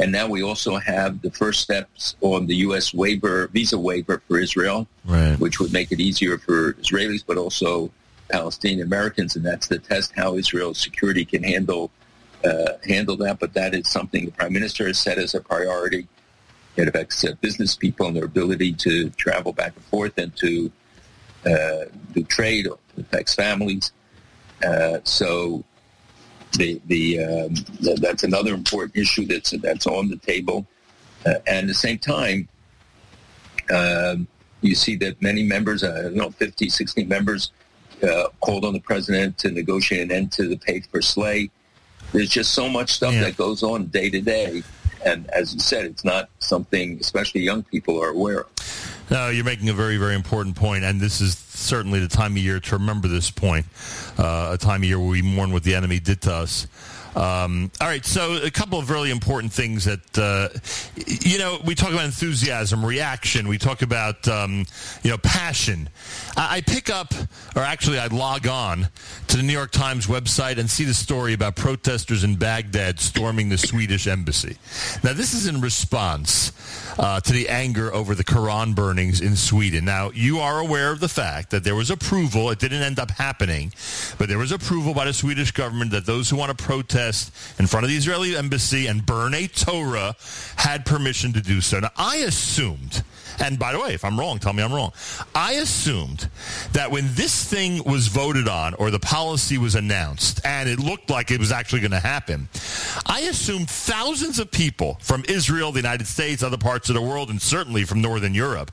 And 0.00 0.12
now 0.12 0.26
we 0.28 0.42
also 0.50 0.72
have 0.76 1.12
the 1.26 1.32
first 1.42 1.58
steps 1.66 2.14
on 2.20 2.40
the 2.50 2.56
U.S. 2.66 2.86
waiver, 3.02 3.48
visa 3.48 3.78
waiver 3.90 4.16
for 4.26 4.38
Israel, 4.46 4.86
right. 5.04 5.36
which 5.44 5.56
would 5.60 5.72
make 5.72 5.90
it 5.94 6.00
easier 6.08 6.34
for 6.46 6.74
Israelis, 6.84 7.24
but 7.30 7.36
also 7.44 7.70
Palestinian 8.36 8.86
Americans. 8.90 9.30
And 9.36 9.44
that's 9.44 9.66
to 9.72 9.78
test 9.92 10.12
how 10.20 10.28
Israel's 10.42 10.78
security 10.88 11.24
can 11.32 11.42
handle 11.42 11.84
uh, 12.48 12.74
handle 12.94 13.16
that. 13.24 13.36
But 13.42 13.50
that 13.60 13.70
is 13.78 13.86
something 13.98 14.20
the 14.24 14.36
prime 14.40 14.54
minister 14.58 14.84
has 14.90 14.98
set 15.06 15.16
as 15.24 15.34
a 15.34 15.42
priority. 15.52 16.02
It 16.80 16.86
affects 16.90 17.18
uh, 17.24 17.32
business 17.46 17.72
people 17.84 18.04
and 18.08 18.14
their 18.16 18.28
ability 18.34 18.70
to 18.86 19.10
travel 19.24 19.52
back 19.60 19.72
and 19.78 19.86
forth 19.92 20.16
and 20.24 20.32
to 20.44 20.50
uh, 21.52 21.82
do 22.14 22.22
trade. 22.36 22.64
It 22.66 22.78
affects 23.06 23.34
families. 23.46 23.86
Uh, 24.68 24.98
so 25.20 25.64
the 26.52 26.80
the 26.86 27.24
um, 27.24 27.54
that's 28.00 28.24
another 28.24 28.54
important 28.54 28.96
issue 28.96 29.26
that's 29.26 29.50
that's 29.50 29.86
on 29.86 30.08
the 30.08 30.16
table. 30.16 30.66
Uh, 31.26 31.34
and 31.46 31.64
at 31.64 31.66
the 31.66 31.74
same 31.74 31.98
time, 31.98 32.48
um, 33.74 34.26
you 34.60 34.74
see 34.74 34.96
that 34.96 35.20
many 35.20 35.42
members, 35.42 35.82
I 35.84 36.02
don't 36.02 36.14
know, 36.14 36.30
50, 36.30 36.68
60 36.68 37.04
members, 37.04 37.52
uh, 38.02 38.28
called 38.40 38.64
on 38.64 38.72
the 38.72 38.80
president 38.80 39.38
to 39.38 39.50
negotiate 39.50 40.02
an 40.02 40.12
end 40.12 40.32
to 40.32 40.48
the 40.48 40.56
pay 40.56 40.80
for 40.80 41.02
slay. 41.02 41.50
There's 42.12 42.30
just 42.30 42.52
so 42.52 42.68
much 42.68 42.92
stuff 42.92 43.14
yeah. 43.14 43.22
that 43.22 43.36
goes 43.36 43.62
on 43.62 43.86
day 43.86 44.10
to 44.10 44.20
day. 44.20 44.62
And 45.04 45.28
as 45.30 45.54
you 45.54 45.60
said, 45.60 45.84
it's 45.84 46.04
not 46.04 46.30
something 46.38 46.98
especially 47.00 47.42
young 47.42 47.62
people 47.64 48.02
are 48.02 48.10
aware 48.10 48.40
of. 48.42 48.87
No, 49.10 49.30
you're 49.30 49.44
making 49.44 49.68
a 49.70 49.74
very, 49.74 49.96
very 49.96 50.14
important 50.14 50.54
point, 50.56 50.84
and 50.84 51.00
this 51.00 51.20
is 51.20 51.36
certainly 51.38 51.98
the 52.00 52.08
time 52.08 52.32
of 52.32 52.38
year 52.38 52.60
to 52.60 52.76
remember 52.76 53.08
this 53.08 53.30
point. 53.30 53.66
Uh, 54.18 54.50
a 54.52 54.58
time 54.58 54.82
of 54.82 54.84
year 54.84 54.98
where 54.98 55.08
we 55.08 55.22
mourn 55.22 55.52
what 55.52 55.62
the 55.62 55.74
enemy 55.74 55.98
did 55.98 56.20
to 56.22 56.32
us. 56.32 56.66
Um, 57.18 57.72
all 57.80 57.88
right, 57.88 58.04
so 58.04 58.36
a 58.36 58.50
couple 58.50 58.78
of 58.78 58.90
really 58.90 59.10
important 59.10 59.52
things 59.52 59.86
that 59.86 60.18
uh, 60.18 60.48
you 61.20 61.38
know 61.38 61.58
we 61.64 61.74
talk 61.74 61.90
about 61.90 62.04
enthusiasm, 62.04 62.84
reaction. 62.84 63.48
We 63.48 63.58
talk 63.58 63.82
about 63.82 64.28
um, 64.28 64.66
you 65.02 65.10
know 65.10 65.18
passion. 65.18 65.88
I, 66.36 66.56
I, 66.56 66.60
pick 66.60 66.90
up, 66.90 67.12
or 67.56 67.62
actually, 67.62 67.98
I 67.98 68.06
log 68.06 68.46
on 68.46 68.88
to 69.28 69.36
the 69.36 69.42
New 69.42 69.52
York 69.52 69.72
Times 69.72 70.06
website 70.06 70.58
and 70.58 70.70
see 70.70 70.84
the 70.84 70.94
story 70.94 71.32
about 71.32 71.56
protesters 71.56 72.22
in 72.22 72.36
Baghdad 72.36 73.00
storming 73.00 73.48
the 73.48 73.58
Swedish 73.58 74.06
embassy. 74.06 74.56
Now, 75.02 75.12
this 75.12 75.34
is 75.34 75.48
in 75.48 75.60
response 75.60 76.52
uh, 76.98 77.20
to 77.20 77.32
the 77.32 77.48
anger 77.48 77.92
over 77.94 78.14
the 78.14 78.24
Quran 78.24 78.74
burnings 78.74 79.20
in 79.20 79.36
Sweden. 79.36 79.84
Now, 79.84 80.10
you 80.12 80.38
are 80.40 80.58
aware 80.58 80.90
of 80.90 81.00
the 81.00 81.08
fact 81.08 81.50
that 81.50 81.64
there 81.64 81.74
was 81.74 81.90
approval. 81.90 82.50
It 82.50 82.58
didn't 82.58 82.82
end 82.82 82.98
up 82.98 83.10
happening, 83.10 83.72
but 84.18 84.28
there 84.28 84.38
was 84.38 84.52
approval 84.52 84.94
by 84.94 85.04
the 85.04 85.12
Swedish 85.12 85.52
government 85.52 85.92
that 85.92 86.06
those 86.06 86.28
who 86.28 86.36
want 86.36 86.56
to 86.56 86.64
protest 86.64 87.32
in 87.58 87.66
front 87.66 87.84
of 87.84 87.90
the 87.90 87.96
Israeli 87.96 88.36
embassy 88.36 88.86
and 88.86 89.04
burn 89.04 89.34
a 89.34 89.46
Torah 89.46 90.16
had 90.56 90.84
permission 90.84 91.32
to 91.34 91.40
do 91.40 91.60
so. 91.60 91.80
Now, 91.80 91.90
I 91.96 92.16
assumed 92.16 93.02
and 93.40 93.58
by 93.58 93.72
the 93.72 93.80
way, 93.80 93.94
if 93.94 94.04
I'm 94.04 94.18
wrong, 94.18 94.38
tell 94.38 94.52
me 94.52 94.62
I'm 94.62 94.72
wrong. 94.72 94.92
I 95.34 95.54
assumed 95.54 96.28
that 96.72 96.90
when 96.90 97.06
this 97.14 97.44
thing 97.44 97.82
was 97.84 98.08
voted 98.08 98.48
on 98.48 98.74
or 98.74 98.90
the 98.90 98.98
policy 98.98 99.58
was 99.58 99.74
announced 99.74 100.40
and 100.44 100.68
it 100.68 100.78
looked 100.78 101.10
like 101.10 101.30
it 101.30 101.38
was 101.38 101.52
actually 101.52 101.80
going 101.80 101.92
to 101.92 102.00
happen, 102.00 102.48
I 103.06 103.20
assumed 103.20 103.70
thousands 103.70 104.38
of 104.38 104.50
people 104.50 104.98
from 105.00 105.24
Israel, 105.28 105.72
the 105.72 105.78
United 105.78 106.06
States, 106.06 106.42
other 106.42 106.58
parts 106.58 106.88
of 106.88 106.94
the 106.94 107.02
world, 107.02 107.30
and 107.30 107.40
certainly 107.40 107.84
from 107.84 108.00
Northern 108.00 108.34
Europe 108.34 108.72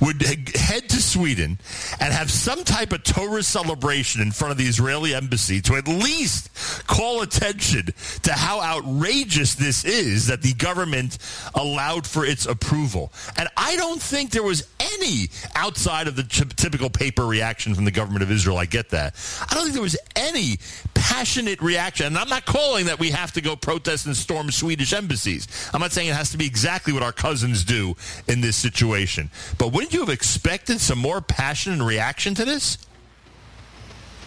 would 0.00 0.22
head 0.22 0.88
to 0.90 1.00
Sweden 1.00 1.58
and 2.00 2.12
have 2.12 2.30
some 2.30 2.64
type 2.64 2.92
of 2.92 3.02
Torah 3.02 3.42
celebration 3.42 4.20
in 4.20 4.30
front 4.30 4.52
of 4.52 4.58
the 4.58 4.64
Israeli 4.64 5.14
embassy 5.14 5.60
to 5.62 5.76
at 5.76 5.88
least 5.88 6.50
call 6.86 7.22
attention 7.22 7.86
to 8.22 8.32
how 8.32 8.60
outrageous 8.60 9.54
this 9.54 9.84
is 9.84 10.26
that 10.26 10.42
the 10.42 10.54
government 10.54 11.18
allowed 11.54 12.06
for 12.06 12.24
its 12.24 12.46
approval. 12.46 13.12
And 13.36 13.48
I 13.56 13.76
don't 13.76 14.01
think 14.02 14.30
there 14.30 14.42
was 14.42 14.68
any 14.80 15.28
outside 15.54 16.08
of 16.08 16.16
the 16.16 16.24
t- 16.24 16.44
typical 16.56 16.90
paper 16.90 17.24
reaction 17.24 17.74
from 17.74 17.84
the 17.84 17.90
government 17.90 18.22
of 18.22 18.30
Israel. 18.30 18.58
I 18.58 18.66
get 18.66 18.90
that. 18.90 19.14
I 19.48 19.54
don't 19.54 19.64
think 19.64 19.74
there 19.74 19.82
was 19.82 19.96
any 20.16 20.58
passionate 20.94 21.60
reaction. 21.60 22.06
And 22.06 22.18
I'm 22.18 22.28
not 22.28 22.44
calling 22.44 22.86
that 22.86 22.98
we 22.98 23.10
have 23.10 23.32
to 23.32 23.40
go 23.40 23.56
protest 23.56 24.06
and 24.06 24.16
storm 24.16 24.50
Swedish 24.50 24.92
embassies. 24.92 25.70
I'm 25.72 25.80
not 25.80 25.92
saying 25.92 26.08
it 26.08 26.14
has 26.14 26.30
to 26.30 26.38
be 26.38 26.46
exactly 26.46 26.92
what 26.92 27.02
our 27.02 27.12
cousins 27.12 27.64
do 27.64 27.94
in 28.28 28.40
this 28.40 28.56
situation. 28.56 29.30
But 29.58 29.72
wouldn't 29.72 29.92
you 29.92 30.00
have 30.00 30.08
expected 30.08 30.80
some 30.80 30.98
more 30.98 31.20
passion 31.20 31.72
and 31.72 31.86
reaction 31.86 32.34
to 32.34 32.44
this? 32.44 32.78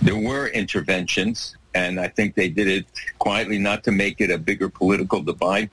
There 0.01 0.17
were 0.17 0.47
interventions, 0.47 1.55
and 1.73 1.99
I 1.99 2.07
think 2.07 2.35
they 2.35 2.49
did 2.49 2.67
it 2.67 2.85
quietly, 3.19 3.57
not 3.57 3.83
to 3.85 3.91
make 3.91 4.21
it 4.21 4.29
a 4.29 4.37
bigger 4.37 4.69
political 4.69 5.21
divide. 5.21 5.69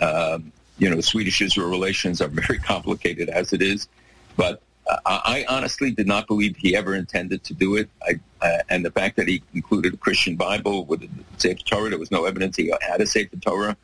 Um, 0.00 0.52
you 0.78 0.90
know, 0.90 1.00
Swedish-Israel 1.00 1.68
relations 1.68 2.20
are 2.20 2.28
very 2.28 2.58
complicated 2.72 3.28
as 3.28 3.52
it 3.52 3.62
is. 3.62 3.88
But 4.36 4.62
I 5.06 5.46
honestly 5.48 5.90
did 5.90 6.06
not 6.06 6.26
believe 6.26 6.56
he 6.56 6.76
ever 6.76 6.94
intended 6.94 7.42
to 7.44 7.54
do 7.54 7.76
it. 7.76 7.88
I, 8.06 8.20
uh, 8.42 8.58
and 8.68 8.84
the 8.84 8.90
fact 8.90 9.16
that 9.16 9.28
he 9.28 9.42
included 9.54 9.94
a 9.94 9.96
Christian 9.96 10.36
Bible 10.36 10.84
with 10.84 11.02
a 11.02 11.08
Sefer 11.38 11.62
Torah, 11.64 11.90
there 11.90 11.98
was 11.98 12.10
no 12.10 12.26
evidence 12.26 12.56
he 12.56 12.72
had 12.82 13.00
a 13.00 13.06
Sefer 13.06 13.36
Torah. 13.36 13.76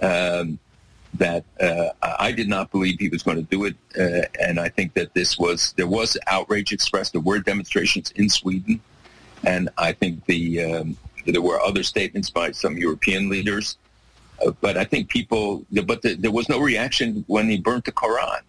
Um, 0.00 0.58
that 1.14 1.44
uh, 1.60 1.88
I 2.02 2.32
did 2.32 2.48
not 2.48 2.70
believe 2.70 3.00
he 3.00 3.08
was 3.08 3.22
going 3.22 3.36
to 3.36 3.42
do 3.42 3.64
it, 3.64 3.74
uh, 3.98 4.26
and 4.40 4.60
I 4.60 4.68
think 4.68 4.94
that 4.94 5.12
this 5.12 5.36
was 5.38 5.74
there 5.76 5.88
was 5.88 6.16
outrage 6.28 6.72
expressed. 6.72 7.12
There 7.12 7.20
were 7.20 7.40
demonstrations 7.40 8.12
in 8.12 8.28
Sweden, 8.28 8.80
and 9.44 9.68
I 9.76 9.92
think 9.92 10.24
the 10.26 10.62
um, 10.64 10.96
there 11.26 11.42
were 11.42 11.60
other 11.60 11.82
statements 11.82 12.30
by 12.30 12.52
some 12.52 12.78
European 12.78 13.28
leaders 13.28 13.76
but 14.60 14.76
I 14.76 14.84
think 14.84 15.08
people, 15.08 15.64
but 15.72 16.02
the, 16.02 16.14
there 16.14 16.30
was 16.30 16.48
no 16.48 16.58
reaction 16.60 17.24
when 17.26 17.48
he 17.48 17.58
burnt 17.58 17.84
the 17.84 17.92
Quran, 17.92 18.40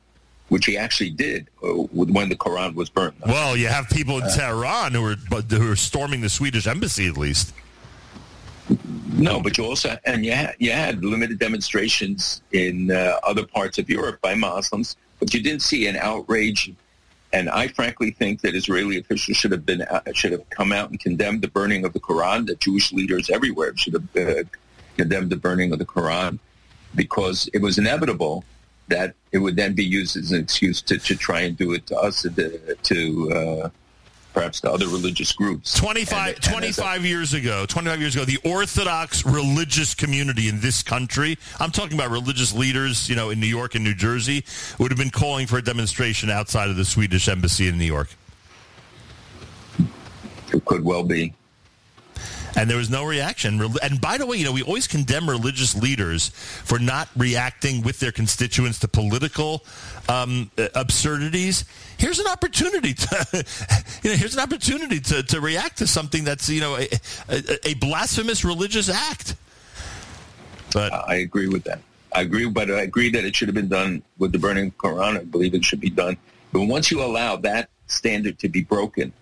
which 0.49 0.65
he 0.65 0.77
actually 0.77 1.11
did 1.11 1.47
uh, 1.63 1.67
when 1.67 2.29
the 2.29 2.35
Quran 2.35 2.75
was 2.75 2.89
burnt. 2.89 3.15
Well, 3.25 3.55
you 3.55 3.67
have 3.67 3.89
people 3.89 4.17
in 4.17 4.23
uh, 4.23 4.35
Tehran 4.35 4.93
who 4.93 5.05
are 5.05 5.15
who 5.15 5.71
are 5.71 5.75
storming 5.75 6.21
the 6.21 6.29
Swedish 6.29 6.67
embassy, 6.67 7.07
at 7.07 7.17
least. 7.17 7.53
No, 9.13 9.41
but 9.41 9.57
you 9.57 9.65
also 9.65 9.97
and 10.05 10.25
you 10.25 10.31
had, 10.31 10.55
you 10.59 10.71
had 10.71 11.03
limited 11.03 11.39
demonstrations 11.39 12.41
in 12.51 12.91
uh, 12.91 13.17
other 13.23 13.45
parts 13.45 13.77
of 13.77 13.89
Europe 13.89 14.21
by 14.21 14.35
Muslims, 14.35 14.95
but 15.19 15.33
you 15.33 15.41
didn't 15.41 15.61
see 15.61 15.87
an 15.87 15.97
outrage. 15.97 16.71
And 17.33 17.49
I 17.49 17.69
frankly 17.69 18.11
think 18.11 18.41
that 18.41 18.55
Israeli 18.55 18.97
officials 18.97 19.37
should 19.37 19.53
have 19.53 19.65
been 19.65 19.83
uh, 19.83 20.01
should 20.13 20.33
have 20.33 20.49
come 20.49 20.73
out 20.73 20.89
and 20.89 20.99
condemned 20.99 21.41
the 21.41 21.47
burning 21.47 21.85
of 21.85 21.93
the 21.93 21.99
Quran. 21.99 22.45
That 22.47 22.59
Jewish 22.59 22.91
leaders 22.91 23.29
everywhere 23.29 23.75
should 23.77 23.93
have 23.93 24.15
uh, 24.17 24.43
condemned 24.97 25.29
the 25.29 25.35
burning 25.35 25.71
of 25.73 25.79
the 25.79 25.85
Quran 25.85 26.39
because 26.95 27.49
it 27.53 27.61
was 27.61 27.77
inevitable 27.77 28.43
that 28.87 29.15
it 29.31 29.37
would 29.37 29.55
then 29.55 29.73
be 29.73 29.85
used 29.85 30.17
as 30.17 30.31
an 30.31 30.41
excuse 30.41 30.81
to, 30.81 30.97
to 30.97 31.15
try 31.15 31.41
and 31.41 31.55
do 31.57 31.73
it 31.73 31.85
to 31.87 31.97
us, 31.97 32.23
to, 32.23 32.75
to 32.83 33.31
uh, 33.31 33.69
perhaps 34.33 34.61
to 34.61 34.71
other 34.71 34.87
religious 34.87 35.31
groups. 35.31 35.73
25, 35.75 36.35
and, 36.35 36.43
25 36.43 36.97
and 36.97 37.05
years 37.05 37.33
ago, 37.33 37.65
25 37.65 38.01
years 38.01 38.15
ago, 38.15 38.25
the 38.25 38.39
Orthodox 38.43 39.25
religious 39.25 39.93
community 39.93 40.49
in 40.49 40.59
this 40.59 40.83
country, 40.83 41.37
I'm 41.59 41.71
talking 41.71 41.97
about 41.97 42.11
religious 42.11 42.53
leaders, 42.53 43.09
you 43.09 43.15
know, 43.15 43.29
in 43.29 43.39
New 43.39 43.47
York 43.47 43.75
and 43.75 43.83
New 43.83 43.95
Jersey, 43.95 44.43
would 44.79 44.91
have 44.91 44.97
been 44.97 45.09
calling 45.09 45.47
for 45.47 45.57
a 45.57 45.63
demonstration 45.63 46.29
outside 46.29 46.69
of 46.69 46.75
the 46.75 46.85
Swedish 46.85 47.27
embassy 47.27 47.67
in 47.67 47.77
New 47.77 47.85
York. 47.85 48.09
It 50.53 50.65
could 50.65 50.83
well 50.83 51.03
be 51.03 51.33
and 52.55 52.69
there 52.69 52.77
was 52.77 52.89
no 52.89 53.05
reaction. 53.05 53.61
And 53.81 54.01
by 54.01 54.17
the 54.17 54.25
way, 54.25 54.37
you 54.37 54.45
know, 54.45 54.51
we 54.51 54.61
always 54.61 54.87
condemn 54.87 55.29
religious 55.29 55.75
leaders 55.75 56.29
for 56.29 56.79
not 56.79 57.09
reacting 57.15 57.81
with 57.81 57.99
their 57.99 58.11
constituents 58.11 58.79
to 58.79 58.87
political 58.87 59.63
um, 60.09 60.51
absurdities. 60.75 61.65
Here's 61.97 62.19
an 62.19 62.27
opportunity 62.27 62.93
to, 62.93 63.45
you 64.03 64.09
know, 64.09 64.15
here's 64.15 64.33
an 64.33 64.41
opportunity 64.41 64.99
to, 64.99 65.23
to 65.23 65.41
react 65.41 65.77
to 65.77 65.87
something 65.87 66.23
that's, 66.23 66.49
you 66.49 66.61
know, 66.61 66.75
a, 66.75 66.87
a, 67.29 67.69
a 67.69 67.73
blasphemous 67.75 68.43
religious 68.43 68.89
act. 68.89 69.35
But 70.73 70.93
I 70.93 71.15
agree 71.15 71.47
with 71.47 71.63
that. 71.65 71.79
I 72.13 72.21
agree, 72.21 72.47
but 72.49 72.69
I 72.69 72.81
agree 72.81 73.09
that 73.11 73.23
it 73.23 73.35
should 73.35 73.47
have 73.47 73.55
been 73.55 73.69
done 73.69 74.03
with 74.17 74.33
the 74.33 74.39
burning 74.39 74.71
Quran. 74.71 75.17
I 75.19 75.23
believe 75.23 75.53
it 75.53 75.63
should 75.63 75.79
be 75.79 75.89
done. 75.89 76.17
But 76.51 76.61
once 76.61 76.91
you 76.91 77.01
allow 77.01 77.37
that 77.37 77.69
standard 77.87 78.39
to 78.39 78.49
be 78.49 78.63
broken, 78.63 79.13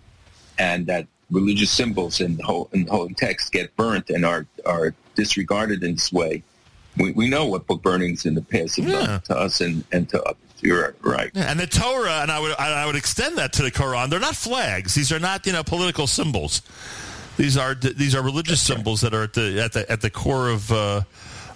and 0.58 0.88
that 0.88 1.08
religious 1.32 1.72
symbols 1.72 2.22
and 2.22 2.38
the 2.38 2.44
whole 2.44 2.70
in 2.74 2.86
the 2.86 2.92
whole 2.92 3.10
text 3.10 3.52
get 3.52 3.76
burnt 3.76 4.10
and 4.10 4.26
are 4.26 4.46
are 4.66 4.94
disregarded 5.16 5.84
in 5.84 5.94
this 5.94 6.12
way. 6.12 6.44
We, 6.98 7.12
we 7.12 7.30
know 7.30 7.46
what 7.46 7.68
book 7.68 7.82
burnings 7.82 8.26
in 8.26 8.34
the 8.34 8.42
past 8.42 8.78
have 8.78 8.88
yeah. 8.88 9.06
done 9.06 9.22
to 9.22 9.38
us 9.38 9.62
and, 9.62 9.84
and 9.92 10.10
to 10.10 10.22
others. 10.24 10.38
You're 10.62 10.96
right. 11.02 11.32
Yeah, 11.34 11.52
and 11.52 11.60
the 11.60 11.68
Torah, 11.68 12.22
and 12.22 12.32
I 12.32 12.40
would 12.40 12.56
I 12.58 12.86
would 12.86 12.96
extend 12.96 13.38
that 13.38 13.54
to 13.54 13.64
the 13.64 13.72
Quran. 13.72 14.10
They're 14.10 14.20
not 14.20 14.36
flags. 14.36 14.96
These 14.96 15.12
are 15.12 15.20
not 15.20 15.46
you 15.46 15.54
know 15.54 15.64
political 15.64 16.08
symbols. 16.08 16.62
These 17.38 17.56
are 17.56 17.76
these 17.76 18.16
are 18.16 18.22
religious 18.22 18.66
That's 18.68 18.76
symbols 18.76 19.04
right. 19.04 19.12
that 19.12 19.18
are 19.18 19.24
at 19.24 19.34
the 19.34 19.62
at 19.64 19.74
the 19.74 19.92
at 19.92 20.02
the 20.02 20.10
core 20.10 20.50
of. 20.50 20.72
Uh, 20.72 21.02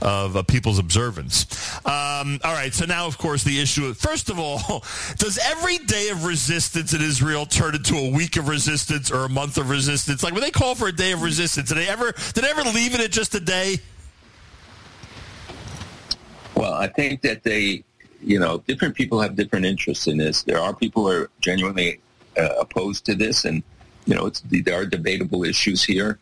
of 0.04 0.36
uh, 0.36 0.44
people's 0.44 0.78
observance. 0.78 1.46
Um, 1.86 2.40
all 2.44 2.54
right, 2.54 2.74
so 2.74 2.86
now, 2.86 3.08
of 3.08 3.18
course, 3.18 3.44
the 3.44 3.60
issue. 3.60 3.94
First 3.94 4.30
of 4.30 4.38
all, 4.38 4.60
does 5.18 5.40
every 5.42 5.78
day 5.80 6.10
of 6.10 6.26
resistance 6.26 6.94
in 6.94 7.02
Israel 7.02 7.46
turn 7.46 7.74
into 7.74 7.96
a 7.96 8.12
week 8.12 8.36
of 8.36 8.50
resistance 8.50 9.10
or 9.10 9.26
a 9.26 9.30
month 9.30 9.58
of 9.58 9.70
resistance? 9.70 10.22
Like 10.22 10.34
when 10.34 10.42
they 10.42 10.52
call 10.52 10.76
for 10.76 10.90
a 10.90 10.92
day 10.92 11.14
of 11.14 11.22
resistance, 11.22 11.70
did 11.70 11.78
they 11.78 11.88
ever 11.88 12.14
did 12.34 12.44
they 12.44 12.50
ever 12.50 12.64
leave 12.64 12.94
it 12.94 13.00
at 13.00 13.12
just 13.12 13.34
a 13.34 13.40
day? 13.40 13.78
Well, 16.56 16.74
I 16.74 16.88
think 16.88 17.22
that 17.22 17.44
they, 17.44 17.84
you 18.22 18.40
know, 18.40 18.60
different 18.68 18.96
people 18.96 19.22
have 19.22 19.36
different 19.36 19.66
interests 19.66 20.08
in 20.08 20.18
this. 20.18 20.44
There 20.44 20.60
are 20.60 20.76
people 20.76 21.04
who 21.04 21.24
are 21.24 21.30
genuinely 21.40 22.02
uh, 22.38 22.50
opposed 22.60 23.06
to 23.06 23.16
this, 23.16 23.46
and 23.46 23.64
you 24.06 24.16
know, 24.16 24.30
there 24.50 24.82
are 24.82 24.86
debatable 24.86 25.46
issues 25.46 25.82
here. 25.82 26.20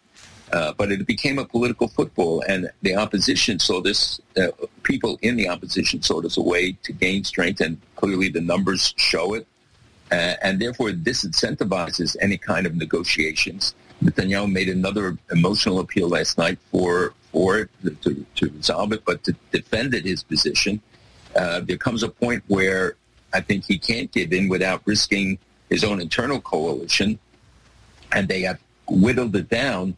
Uh, 0.52 0.74
but 0.74 0.92
it 0.92 1.08
became 1.08 1.40
a 1.40 1.46
political 1.46 1.88
football, 1.88 2.44
and 2.48 2.70
the 2.82 2.96
opposition 2.96 3.58
saw 3.58 3.80
this. 3.82 4.20
Uh, 4.36 4.48
people 4.84 5.18
in 5.22 5.38
the 5.38 5.48
opposition 5.48 6.02
saw 6.02 6.20
this 6.20 6.34
as 6.34 6.38
a 6.38 6.42
way 6.42 6.74
to 6.84 6.92
gain 6.92 7.24
strength, 7.24 7.62
and 7.62 7.78
clearly 7.96 8.28
the 8.28 8.42
numbers 8.42 8.94
show 8.98 9.34
it. 9.34 9.48
Uh, 10.12 10.36
and 10.44 10.62
therefore, 10.62 10.90
disincentivizes 10.90 12.18
any 12.20 12.38
kind 12.38 12.68
of 12.68 12.76
negotiations. 12.76 13.74
Netanyahu 14.04 14.52
made 14.52 14.68
another 14.68 15.18
emotional 15.32 15.80
appeal 15.80 16.10
last 16.10 16.38
night 16.38 16.60
for 16.70 17.14
for 17.32 17.60
it 17.60 17.70
to, 18.02 18.26
to 18.36 18.50
resolve 18.50 18.92
it, 18.92 19.06
but 19.06 19.24
to 19.24 19.34
defended 19.52 20.04
his 20.04 20.22
position. 20.22 20.82
Uh, 21.34 21.62
there 21.62 21.78
comes 21.78 22.04
a 22.04 22.10
point 22.10 22.44
where 22.48 22.96
I 23.34 23.40
think 23.40 23.64
he 23.64 23.78
can't 23.78 24.12
give 24.12 24.34
in 24.34 24.50
without 24.50 24.82
risking 24.86 25.40
his 25.70 25.86
own 25.86 26.02
internal 26.02 26.42
coalition, 26.42 27.20
and 28.12 28.28
they 28.28 28.42
have 28.42 28.60
whittled 28.90 29.34
it 29.38 29.48
down 29.48 29.96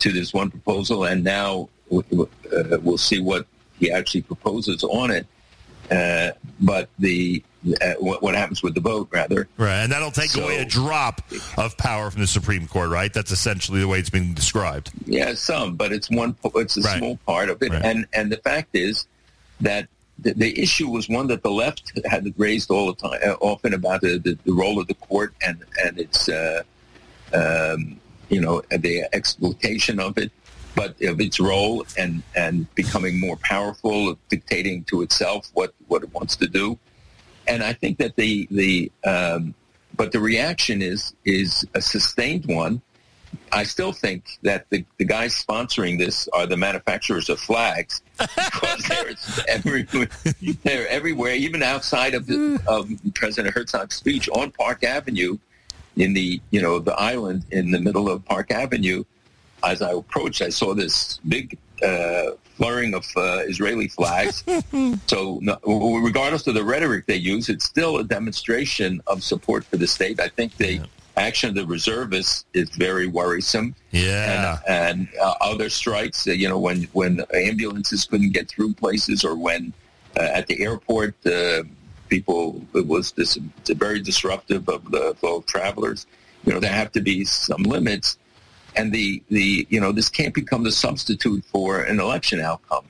to 0.00 0.12
this 0.12 0.32
one 0.32 0.50
proposal, 0.50 1.04
and 1.04 1.24
now 1.24 1.68
uh, 1.92 2.02
we'll 2.82 2.98
see 2.98 3.20
what 3.20 3.46
he 3.78 3.90
actually 3.90 4.22
proposes 4.22 4.82
on 4.84 5.10
it. 5.10 5.26
Uh, 5.90 6.32
but 6.60 6.88
the 6.98 7.42
uh, 7.80 7.94
what, 7.98 8.22
what, 8.22 8.34
happens 8.34 8.62
with 8.62 8.74
the 8.74 8.80
vote, 8.80 9.08
rather, 9.10 9.48
right, 9.56 9.82
and 9.82 9.92
that'll 9.92 10.10
take 10.10 10.30
so, 10.30 10.44
away 10.44 10.58
a 10.58 10.64
drop 10.64 11.20
of 11.56 11.76
power 11.76 12.10
from 12.10 12.20
the 12.20 12.26
Supreme 12.26 12.66
Court, 12.66 12.90
right? 12.90 13.12
That's 13.12 13.30
essentially 13.30 13.80
the 13.80 13.88
way 13.88 13.98
it's 13.98 14.10
being 14.10 14.34
described. 14.34 14.90
Yeah, 15.04 15.34
some, 15.34 15.76
but 15.76 15.92
it's 15.92 16.10
one. 16.10 16.36
It's 16.56 16.76
a 16.76 16.80
right. 16.82 16.98
small 16.98 17.18
part 17.26 17.50
of 17.50 17.62
it, 17.62 17.70
right. 17.70 17.84
and 17.84 18.06
and 18.12 18.30
the 18.30 18.36
fact 18.38 18.70
is 18.74 19.06
that 19.60 19.88
the, 20.18 20.32
the, 20.34 20.60
issue 20.60 20.88
was 20.88 21.08
one 21.08 21.26
that 21.28 21.42
the 21.42 21.50
left 21.50 21.92
had 22.06 22.32
raised 22.36 22.70
all 22.70 22.86
the 22.86 22.94
time, 22.94 23.20
uh, 23.24 23.34
often 23.40 23.74
about 23.74 24.00
the, 24.00 24.18
the, 24.18 24.38
the 24.44 24.52
role 24.52 24.80
of 24.80 24.86
the 24.86 24.94
court 24.94 25.34
and 25.44 25.62
and 25.84 25.98
its 25.98 26.28
uh, 26.28 26.62
um, 27.32 28.00
you 28.28 28.40
know, 28.40 28.62
the 28.70 29.04
exploitation 29.12 30.00
of 30.00 30.18
it, 30.18 30.32
but 30.74 31.00
of 31.02 31.20
its 31.20 31.40
role 31.40 31.84
and, 31.98 32.22
and 32.34 32.72
becoming 32.74 33.18
more 33.18 33.36
powerful, 33.36 34.18
dictating 34.28 34.84
to 34.84 35.02
itself 35.02 35.50
what, 35.54 35.74
what 35.88 36.02
it 36.02 36.12
wants 36.12 36.36
to 36.36 36.46
do. 36.46 36.78
And 37.48 37.62
I 37.62 37.72
think 37.72 37.98
that 37.98 38.16
the, 38.16 38.46
the 38.50 38.90
um, 39.04 39.54
but 39.96 40.12
the 40.12 40.20
reaction 40.20 40.82
is, 40.82 41.14
is 41.24 41.66
a 41.74 41.80
sustained 41.80 42.46
one. 42.46 42.82
I 43.52 43.64
still 43.64 43.92
think 43.92 44.38
that 44.42 44.66
the, 44.70 44.84
the 44.98 45.04
guys 45.04 45.32
sponsoring 45.34 45.98
this 45.98 46.28
are 46.32 46.46
the 46.46 46.56
manufacturers 46.56 47.28
of 47.28 47.38
flags 47.38 48.02
because 48.18 48.88
they're 48.88 49.14
everywhere, 49.48 50.08
they're 50.62 50.88
everywhere, 50.88 51.34
even 51.34 51.62
outside 51.62 52.14
of, 52.14 52.26
the, 52.26 52.60
of 52.66 52.90
President 53.14 53.54
Herzog's 53.54 53.96
speech 53.96 54.28
on 54.30 54.50
Park 54.50 54.84
Avenue 54.84 55.38
in 55.96 56.12
the 56.12 56.40
you 56.50 56.60
know 56.60 56.78
the 56.78 56.94
island 56.94 57.44
in 57.50 57.70
the 57.70 57.80
middle 57.80 58.08
of 58.08 58.24
Park 58.24 58.50
Avenue. 58.50 59.04
As 59.64 59.82
I 59.82 59.92
approached, 59.92 60.42
I 60.42 60.50
saw 60.50 60.74
this 60.74 61.18
big 61.26 61.58
uh, 61.82 62.32
fluttering 62.56 62.94
of 62.94 63.06
uh, 63.16 63.42
Israeli 63.46 63.88
flags. 63.88 64.44
so, 65.06 65.38
no, 65.42 65.58
regardless 66.00 66.46
of 66.46 66.54
the 66.54 66.64
rhetoric 66.64 67.06
they 67.06 67.16
use, 67.16 67.48
it's 67.48 67.64
still 67.64 67.98
a 67.98 68.04
demonstration 68.04 69.00
of 69.06 69.22
support 69.22 69.64
for 69.64 69.76
the 69.76 69.86
state. 69.86 70.20
I 70.20 70.28
think 70.28 70.56
the 70.56 70.74
yeah. 70.74 70.84
action 71.16 71.48
of 71.50 71.54
the 71.54 71.66
reservists 71.66 72.44
is 72.54 72.70
very 72.70 73.06
worrisome. 73.06 73.74
Yeah, 73.90 74.58
and, 74.68 75.00
and 75.00 75.08
uh, 75.20 75.34
other 75.40 75.68
strikes. 75.70 76.26
Uh, 76.26 76.32
you 76.32 76.48
know, 76.48 76.58
when 76.58 76.84
when 76.92 77.24
ambulances 77.34 78.04
couldn't 78.04 78.32
get 78.32 78.48
through 78.48 78.74
places, 78.74 79.24
or 79.24 79.36
when 79.36 79.72
uh, 80.18 80.22
at 80.22 80.46
the 80.46 80.62
airport 80.62 81.14
uh, 81.26 81.62
people, 82.08 82.62
it 82.74 82.86
was 82.86 83.12
this 83.12 83.36
it's 83.58 83.70
very 83.70 84.00
disruptive 84.00 84.68
of 84.68 84.90
the 84.90 85.14
flow 85.18 85.38
of 85.38 85.46
travelers. 85.46 86.06
You 86.44 86.52
know, 86.52 86.60
there 86.60 86.72
have 86.72 86.92
to 86.92 87.00
be 87.00 87.24
some 87.24 87.62
limits, 87.62 88.18
and 88.76 88.92
the 88.92 89.22
the 89.28 89.66
you 89.70 89.80
know 89.80 89.92
this 89.92 90.08
can't 90.08 90.34
become 90.34 90.64
the 90.64 90.72
substitute 90.72 91.44
for 91.46 91.82
an 91.82 92.00
election 92.00 92.40
outcome. 92.40 92.84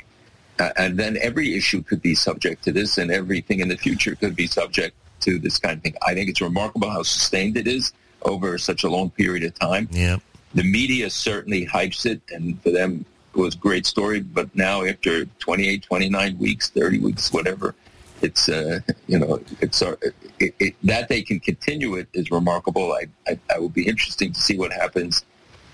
Uh, 0.59 0.71
and 0.79 0.99
then 0.99 1.19
every 1.21 1.55
issue 1.55 1.83
could 1.83 2.01
be 2.01 2.15
subject 2.15 2.65
to 2.65 2.73
this, 2.73 2.99
and 2.99 3.11
everything 3.11 3.61
in 3.61 3.69
the 3.69 3.77
future 3.77 4.15
could 4.15 4.35
be 4.35 4.47
subject 4.47 4.97
to 5.21 5.39
this 5.39 5.59
kind 5.59 5.77
of 5.77 5.83
thing. 5.83 5.95
I 6.07 6.15
think 6.15 6.31
it's 6.31 6.41
remarkable 6.41 6.89
how 6.89 7.03
sustained 7.03 7.57
it 7.57 7.67
is 7.67 7.93
over 8.23 8.57
such 8.59 8.85
a 8.85 8.89
long 8.89 9.11
period 9.11 9.45
of 9.45 9.55
time. 9.59 9.89
Yeah. 9.91 10.17
The 10.55 10.63
media 10.63 11.11
certainly 11.11 11.67
hypes 11.67 12.07
it, 12.07 12.23
and 12.31 12.61
for 12.63 12.71
them, 12.71 13.05
it 13.35 13.39
was 13.39 13.55
a 13.55 13.59
great 13.59 13.85
story. 13.85 14.21
But 14.21 14.55
now, 14.57 14.85
after 14.85 15.27
28, 15.27 15.83
29 15.83 16.39
weeks, 16.39 16.71
30 16.71 16.99
weeks, 17.01 17.33
whatever, 17.33 17.75
it's 18.23 18.49
uh, 18.49 18.81
you 19.07 19.19
know 19.19 19.41
it's 19.61 19.83
uh, 19.83 19.97
it, 20.39 20.55
it, 20.59 20.75
that 20.85 21.09
they 21.09 21.23
can 21.23 21.41
continue 21.41 21.95
it 21.97 22.09
is 22.13 22.31
remarkable. 22.31 22.93
I, 22.93 23.07
I, 23.27 23.39
I 23.55 23.59
will 23.59 23.69
be 23.69 23.87
interesting 23.87 24.33
to 24.33 24.41
see 24.41 24.59
what 24.59 24.73
happens 24.73 25.25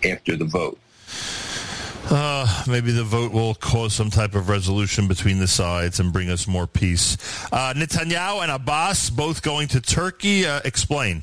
after 0.05 0.37
the 0.37 0.45
vote. 0.45 0.79
Uh, 2.11 2.65
maybe 2.67 2.91
the 2.91 3.05
vote 3.05 3.33
will 3.33 3.55
cause 3.55 3.95
some 3.95 4.11
type 4.11 4.35
of 4.35 4.49
resolution 4.49 5.07
between 5.07 5.39
the 5.39 5.47
sides 5.47 6.01
and 6.01 6.13
bring 6.13 6.29
us 6.29 6.49
more 6.49 6.67
peace. 6.67 7.17
Uh, 7.53 7.73
Netanyahu 7.75 8.43
and 8.43 8.51
Abbas 8.51 9.09
both 9.11 9.43
going 9.43 9.69
to 9.69 9.81
Turkey. 9.81 10.45
Uh, 10.45 10.61
explain. 10.65 11.23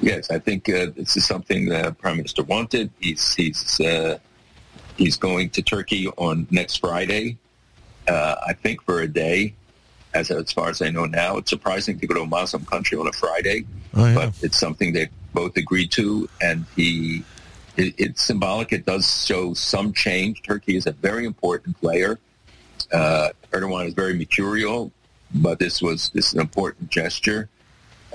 Yes, 0.00 0.30
I 0.30 0.38
think 0.38 0.68
uh, 0.68 0.86
this 0.96 1.16
is 1.16 1.26
something 1.26 1.66
the 1.66 1.94
prime 1.98 2.16
minister 2.16 2.42
wanted. 2.44 2.90
He's 2.98 3.34
he's 3.34 3.80
uh, 3.80 4.18
he's 4.96 5.16
going 5.16 5.50
to 5.50 5.62
Turkey 5.62 6.08
on 6.16 6.46
next 6.50 6.76
Friday 6.76 7.38
uh, 8.08 8.36
I 8.46 8.52
think 8.52 8.82
for 8.82 9.00
a 9.00 9.08
day, 9.08 9.54
as 10.16 10.30
as 10.30 10.52
far 10.52 10.68
as 10.68 10.82
I 10.82 10.90
know 10.90 11.06
now. 11.06 11.36
It's 11.36 11.50
surprising 11.50 11.98
to 12.00 12.06
go 12.06 12.14
to 12.14 12.22
a 12.22 12.26
Muslim 12.26 12.64
country 12.64 12.98
on 12.98 13.06
a 13.06 13.12
Friday, 13.12 13.66
oh, 13.94 14.06
yeah. 14.06 14.14
but 14.14 14.34
it's 14.42 14.58
something 14.58 14.92
they 14.92 15.08
both 15.32 15.56
agreed 15.56 15.92
to, 15.92 16.28
and 16.40 16.64
he. 16.74 17.22
It, 17.76 17.94
it's 17.98 18.22
symbolic. 18.22 18.72
It 18.72 18.86
does 18.86 19.26
show 19.26 19.52
some 19.52 19.92
change. 19.92 20.42
Turkey 20.42 20.76
is 20.76 20.86
a 20.86 20.92
very 20.92 21.26
important 21.26 21.78
player. 21.78 22.18
Uh, 22.90 23.28
Erdogan 23.50 23.88
is 23.88 23.92
very 23.92 24.14
mercurial, 24.16 24.90
but 25.34 25.58
this 25.58 25.82
was 25.82 26.08
this 26.10 26.28
is 26.28 26.34
an 26.34 26.40
important 26.40 26.88
gesture. 26.88 27.50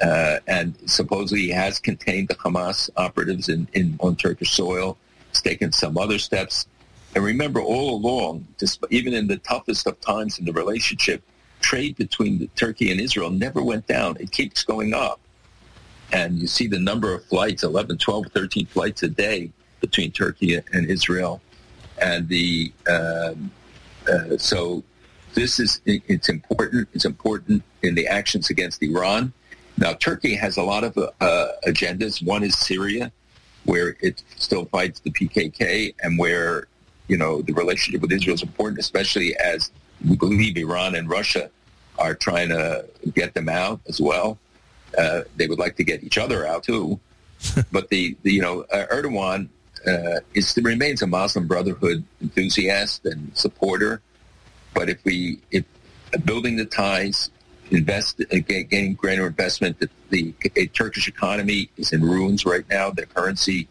Uh, 0.02 0.40
and 0.48 0.76
supposedly 0.88 1.42
he 1.42 1.50
has 1.50 1.78
contained 1.78 2.30
the 2.30 2.36
Hamas 2.36 2.90
operatives 2.98 3.50
in, 3.50 3.68
in 3.74 3.98
on 4.00 4.16
Turkish 4.16 4.52
soil. 4.52 4.98
He's 5.30 5.44
taken 5.44 5.72
some 5.72 5.96
other 5.96 6.18
steps 6.18 6.66
and 7.16 7.24
remember, 7.24 7.62
all 7.62 7.96
along, 7.96 8.48
even 8.90 9.14
in 9.14 9.28
the 9.28 9.38
toughest 9.38 9.86
of 9.88 10.00
times 10.00 10.40
in 10.40 10.46
the 10.46 10.54
relationship, 10.54 11.22
trade 11.60 11.96
between 11.98 12.48
Turkey 12.56 12.92
and 12.92 13.00
Israel 13.00 13.30
never 13.30 13.62
went 13.64 13.88
down. 13.88 14.18
It 14.20 14.32
keeps 14.32 14.64
going 14.64 14.94
up. 14.94 15.20
And 16.14 16.40
you 16.40 16.48
see 16.48 16.68
the 16.68 16.80
number 16.80 17.14
of 17.14 17.24
flights, 17.26 17.64
11, 17.64 17.98
12, 17.98 18.28
13 18.34 18.66
flights 18.66 19.04
a 19.04 19.08
day 19.08 19.52
between 19.80 20.12
Turkey 20.12 20.56
and 20.74 20.90
Israel. 20.90 21.42
And 22.02 22.28
the 22.28 22.72
um, 22.90 23.52
uh, 24.12 24.38
so 24.38 24.84
this 25.34 25.60
is 25.60 25.82
it's 25.86 26.30
important. 26.30 26.90
It's 26.94 27.06
important 27.06 27.64
in 27.84 27.96
the 27.96 28.08
actions 28.08 28.50
against 28.50 28.82
Iran. 28.84 29.34
Now, 29.78 29.94
Turkey 29.94 30.36
has 30.36 30.58
a 30.58 30.64
lot 30.64 30.84
of 30.84 30.98
uh, 30.98 31.48
agendas. 31.66 32.24
One 32.24 32.44
is 32.44 32.58
Syria, 32.58 33.12
where 33.66 33.96
it 34.02 34.24
still 34.36 34.66
fights 34.66 35.00
the 35.00 35.12
PKK, 35.12 35.96
and 36.02 36.20
where 36.20 36.68
you 37.12 37.18
know, 37.18 37.42
the 37.42 37.52
relationship 37.52 38.02
with 38.02 38.14
Israel 38.14 38.36
is 38.36 38.42
important, 38.42 38.80
especially 38.80 39.36
as 39.36 39.70
we 40.08 40.16
believe 40.16 40.56
Iran 40.56 40.96
and 40.96 41.10
Russia 41.10 41.52
are 42.00 42.16
trying 42.16 42.48
to 42.50 42.86
get 43.14 43.34
them 43.34 43.50
out 43.50 43.82
as 43.90 44.00
well. 44.00 44.40
Uh, 44.98 45.24
they 45.36 45.48
would 45.48 45.60
like 45.60 45.76
to 45.76 45.84
get 45.84 46.04
each 46.06 46.18
other 46.18 46.48
out 46.48 46.64
too. 46.64 47.02
but 47.72 47.90
the, 47.90 48.16
the, 48.24 48.32
you 48.32 48.42
know, 48.42 48.62
uh, 48.72 48.86
Erdogan 48.90 49.50
uh, 49.86 50.22
is 50.34 50.58
remains 50.64 51.02
a 51.02 51.08
Muslim 51.08 51.48
Brotherhood 51.48 52.02
enthusiast 52.22 53.06
and 53.06 53.36
supporter. 53.36 54.02
But 54.74 54.88
if 54.88 55.04
we, 55.04 55.42
if 55.52 55.66
building 56.24 56.56
the 56.56 56.66
ties, 56.66 57.30
invest, 57.72 58.22
uh, 58.22 58.38
getting 58.48 58.94
greater 58.94 59.28
investment, 59.28 59.80
the, 59.80 59.90
the 60.10 60.68
Turkish 60.68 61.10
economy 61.10 61.70
is 61.76 61.92
in 61.92 62.04
ruins 62.04 62.46
right 62.46 62.68
now. 62.70 62.90
Their 62.90 63.08
currency 63.08 63.68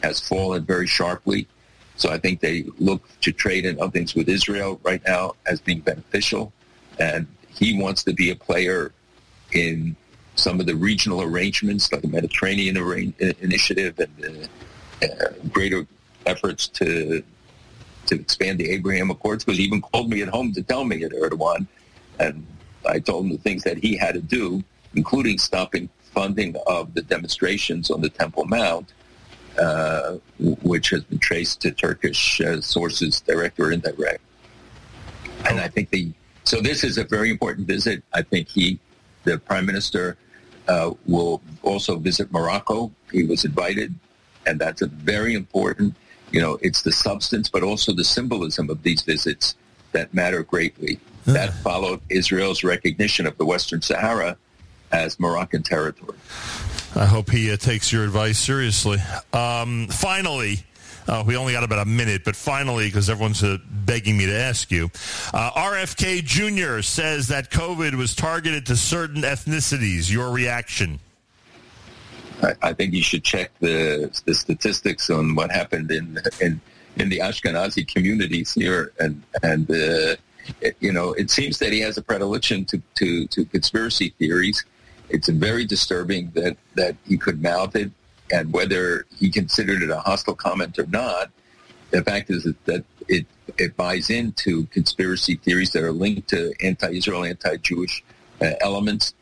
has 0.00 0.20
fallen 0.20 0.64
very 0.64 0.86
sharply. 0.86 1.48
So 1.96 2.10
I 2.10 2.18
think 2.18 2.40
they 2.40 2.64
look 2.78 3.02
to 3.20 3.32
trade 3.32 3.64
and 3.66 3.78
other 3.78 3.90
things 3.90 4.14
with 4.14 4.28
Israel 4.28 4.80
right 4.82 5.02
now 5.06 5.34
as 5.46 5.60
being 5.60 5.80
beneficial. 5.80 6.52
And 6.98 7.26
he 7.48 7.78
wants 7.78 8.02
to 8.04 8.12
be 8.12 8.30
a 8.30 8.36
player 8.36 8.92
in 9.52 9.96
some 10.36 10.58
of 10.58 10.66
the 10.66 10.74
regional 10.74 11.22
arrangements, 11.22 11.92
like 11.92 12.02
the 12.02 12.08
Mediterranean 12.08 12.76
Initiative 13.40 13.98
and 13.98 14.48
uh, 15.02 15.26
greater 15.52 15.86
efforts 16.26 16.68
to 16.68 17.22
to 18.06 18.20
expand 18.20 18.58
the 18.58 18.70
Abraham 18.70 19.10
Accords. 19.10 19.44
Because 19.44 19.58
he 19.58 19.64
even 19.64 19.80
called 19.80 20.10
me 20.10 20.20
at 20.22 20.28
home 20.28 20.52
to 20.52 20.62
tell 20.62 20.84
me 20.84 21.04
at 21.04 21.12
Erdogan, 21.12 21.66
and 22.18 22.46
I 22.86 22.98
told 22.98 23.26
him 23.26 23.32
the 23.32 23.38
things 23.38 23.62
that 23.62 23.78
he 23.78 23.96
had 23.96 24.14
to 24.14 24.20
do, 24.20 24.62
including 24.94 25.38
stopping 25.38 25.88
funding 26.12 26.54
of 26.66 26.94
the 26.94 27.02
demonstrations 27.02 27.90
on 27.90 28.00
the 28.00 28.08
Temple 28.08 28.44
Mount 28.44 28.92
uh, 29.58 30.16
which 30.38 30.90
has 30.90 31.04
been 31.04 31.18
traced 31.18 31.60
to 31.62 31.70
Turkish 31.70 32.40
uh, 32.40 32.60
sources, 32.60 33.20
direct 33.20 33.58
or 33.60 33.72
indirect. 33.72 34.22
And 35.48 35.60
I 35.60 35.68
think 35.68 35.90
the 35.90 36.12
so 36.44 36.60
this 36.60 36.84
is 36.84 36.98
a 36.98 37.04
very 37.04 37.30
important 37.30 37.66
visit. 37.66 38.02
I 38.12 38.22
think 38.22 38.48
he, 38.48 38.78
the 39.24 39.38
prime 39.38 39.64
minister, 39.64 40.18
uh, 40.68 40.92
will 41.06 41.42
also 41.62 41.96
visit 41.96 42.30
Morocco. 42.32 42.92
He 43.10 43.24
was 43.24 43.44
invited, 43.44 43.94
and 44.46 44.60
that's 44.60 44.82
a 44.82 44.86
very 44.86 45.34
important. 45.34 45.94
You 46.30 46.40
know, 46.40 46.58
it's 46.60 46.82
the 46.82 46.92
substance, 46.92 47.48
but 47.48 47.62
also 47.62 47.92
the 47.92 48.04
symbolism 48.04 48.68
of 48.68 48.82
these 48.82 49.02
visits 49.02 49.56
that 49.92 50.12
matter 50.12 50.42
greatly. 50.42 51.00
That 51.24 51.54
followed 51.54 52.00
Israel's 52.10 52.62
recognition 52.62 53.26
of 53.26 53.38
the 53.38 53.46
Western 53.46 53.80
Sahara 53.80 54.36
as 54.92 55.18
Moroccan 55.18 55.62
territory. 55.62 56.18
I 56.96 57.06
hope 57.06 57.30
he 57.30 57.50
uh, 57.50 57.56
takes 57.56 57.92
your 57.92 58.04
advice 58.04 58.38
seriously. 58.38 58.98
Um, 59.32 59.88
finally, 59.88 60.64
uh, 61.08 61.24
we 61.26 61.36
only 61.36 61.52
got 61.52 61.64
about 61.64 61.80
a 61.80 61.84
minute, 61.84 62.22
but 62.24 62.36
finally, 62.36 62.86
because 62.86 63.10
everyone's 63.10 63.42
uh, 63.42 63.58
begging 63.68 64.16
me 64.16 64.26
to 64.26 64.36
ask 64.36 64.70
you, 64.70 64.90
uh, 65.32 65.50
RFK 65.52 66.24
Jr. 66.24 66.82
says 66.82 67.28
that 67.28 67.50
COVID 67.50 67.94
was 67.94 68.14
targeted 68.14 68.66
to 68.66 68.76
certain 68.76 69.22
ethnicities. 69.22 70.10
Your 70.10 70.30
reaction? 70.30 71.00
I, 72.42 72.52
I 72.62 72.72
think 72.72 72.94
you 72.94 73.02
should 73.02 73.24
check 73.24 73.50
the 73.60 74.10
the 74.24 74.34
statistics 74.34 75.10
on 75.10 75.34
what 75.34 75.50
happened 75.50 75.90
in 75.90 76.18
in 76.40 76.60
in 76.96 77.08
the 77.08 77.18
Ashkenazi 77.18 77.86
communities 77.86 78.54
here, 78.54 78.92
and 79.00 79.22
and 79.42 79.70
uh, 79.70 80.16
it, 80.60 80.76
you 80.80 80.92
know, 80.92 81.12
it 81.12 81.30
seems 81.30 81.58
that 81.58 81.72
he 81.72 81.80
has 81.80 81.96
a 81.96 82.02
predilection 82.02 82.64
to, 82.66 82.82
to, 82.96 83.26
to 83.28 83.44
conspiracy 83.46 84.14
theories. 84.18 84.64
It's 85.08 85.28
very 85.28 85.64
disturbing 85.64 86.30
that, 86.34 86.56
that 86.74 86.96
he 87.06 87.16
could 87.16 87.42
mouth 87.42 87.76
it, 87.76 87.90
and 88.32 88.52
whether 88.52 89.06
he 89.16 89.30
considered 89.30 89.82
it 89.82 89.90
a 89.90 90.00
hostile 90.00 90.34
comment 90.34 90.78
or 90.78 90.86
not, 90.86 91.30
the 91.90 92.02
fact 92.02 92.30
is 92.30 92.44
that 92.64 92.84
it, 93.08 93.26
it 93.58 93.76
buys 93.76 94.10
into 94.10 94.66
conspiracy 94.66 95.36
theories 95.36 95.70
that 95.72 95.82
are 95.82 95.92
linked 95.92 96.28
to 96.28 96.52
anti-Israel, 96.62 97.24
anti-Jewish 97.24 98.02
uh, 98.40 98.50
elements, 98.60 99.14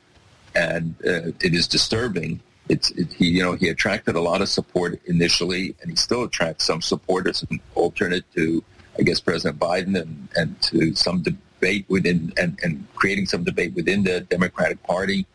and 0.54 0.94
uh, 1.06 1.32
it 1.40 1.54
is 1.54 1.66
disturbing. 1.66 2.40
It's 2.68 2.90
it, 2.92 3.12
he, 3.12 3.28
you 3.28 3.42
know, 3.42 3.54
he 3.54 3.68
attracted 3.68 4.14
a 4.14 4.20
lot 4.20 4.40
of 4.40 4.48
support 4.48 5.00
initially, 5.06 5.74
and 5.82 5.90
he 5.90 5.96
still 5.96 6.24
attracts 6.24 6.64
some 6.64 6.80
support 6.80 7.26
as 7.26 7.42
an 7.50 7.60
alternate 7.74 8.24
to 8.34 8.64
I 8.98 9.02
guess, 9.02 9.20
President 9.20 9.58
Biden 9.58 10.00
and, 10.00 10.28
and 10.36 10.60
to 10.62 10.94
some 10.94 11.22
debate 11.22 11.86
within 11.88 12.32
and, 12.36 12.58
and 12.62 12.86
creating 12.94 13.26
some 13.26 13.44
debate 13.44 13.74
within 13.74 14.02
the 14.02 14.20
Democratic 14.20 14.82
Party. 14.82 15.26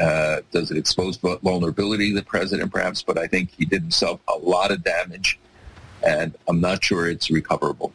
Uh, 0.00 0.40
does 0.52 0.70
it 0.70 0.76
expose 0.76 1.16
vulnerability 1.16 2.10
to 2.10 2.14
the 2.16 2.24
president, 2.24 2.72
perhaps? 2.72 3.02
But 3.02 3.18
I 3.18 3.26
think 3.26 3.50
he 3.56 3.64
did 3.64 3.82
himself 3.82 4.20
a 4.28 4.38
lot 4.38 4.70
of 4.70 4.84
damage, 4.84 5.38
and 6.06 6.34
I'm 6.46 6.60
not 6.60 6.84
sure 6.84 7.08
it's 7.08 7.30
recoverable. 7.30 7.92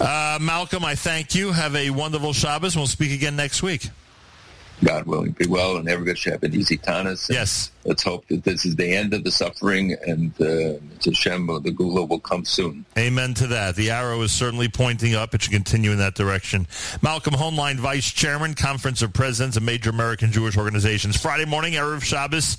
Uh, 0.00 0.38
Malcolm, 0.40 0.84
I 0.84 0.94
thank 0.94 1.34
you. 1.34 1.52
Have 1.52 1.76
a 1.76 1.90
wonderful 1.90 2.32
Shabbos. 2.32 2.76
We'll 2.76 2.86
speak 2.86 3.12
again 3.12 3.36
next 3.36 3.62
week. 3.62 3.90
God 4.84 5.06
willing, 5.06 5.32
be 5.32 5.46
well, 5.46 5.76
and 5.76 5.88
everybody 5.88 6.16
should 6.16 6.32
have 6.32 6.42
an 6.42 6.54
easy 6.54 6.78
Tanis. 6.78 7.28
Yes. 7.28 7.70
Let's 7.84 8.02
hope 8.02 8.26
that 8.28 8.44
this 8.44 8.64
is 8.64 8.76
the 8.76 8.94
end 8.94 9.12
of 9.12 9.24
the 9.24 9.30
suffering, 9.30 9.94
and 10.06 10.32
uh, 10.40 10.78
Hashem, 11.04 11.46
the 11.46 11.70
Geula 11.70 12.08
will 12.08 12.20
come 12.20 12.44
soon. 12.44 12.84
Amen 12.96 13.34
to 13.34 13.46
that. 13.48 13.76
The 13.76 13.90
arrow 13.90 14.22
is 14.22 14.32
certainly 14.32 14.68
pointing 14.68 15.14
up. 15.14 15.34
It 15.34 15.42
should 15.42 15.52
continue 15.52 15.90
in 15.92 15.98
that 15.98 16.14
direction. 16.14 16.66
Malcolm 17.02 17.34
Hoenlein, 17.34 17.76
Vice 17.76 18.10
Chairman, 18.10 18.54
Conference 18.54 19.02
of 19.02 19.12
Presidents 19.12 19.56
of 19.56 19.62
Major 19.62 19.90
American 19.90 20.32
Jewish 20.32 20.56
Organizations. 20.56 21.16
Friday 21.20 21.44
morning, 21.44 21.74
Erev 21.74 22.02
Shabbos. 22.02 22.56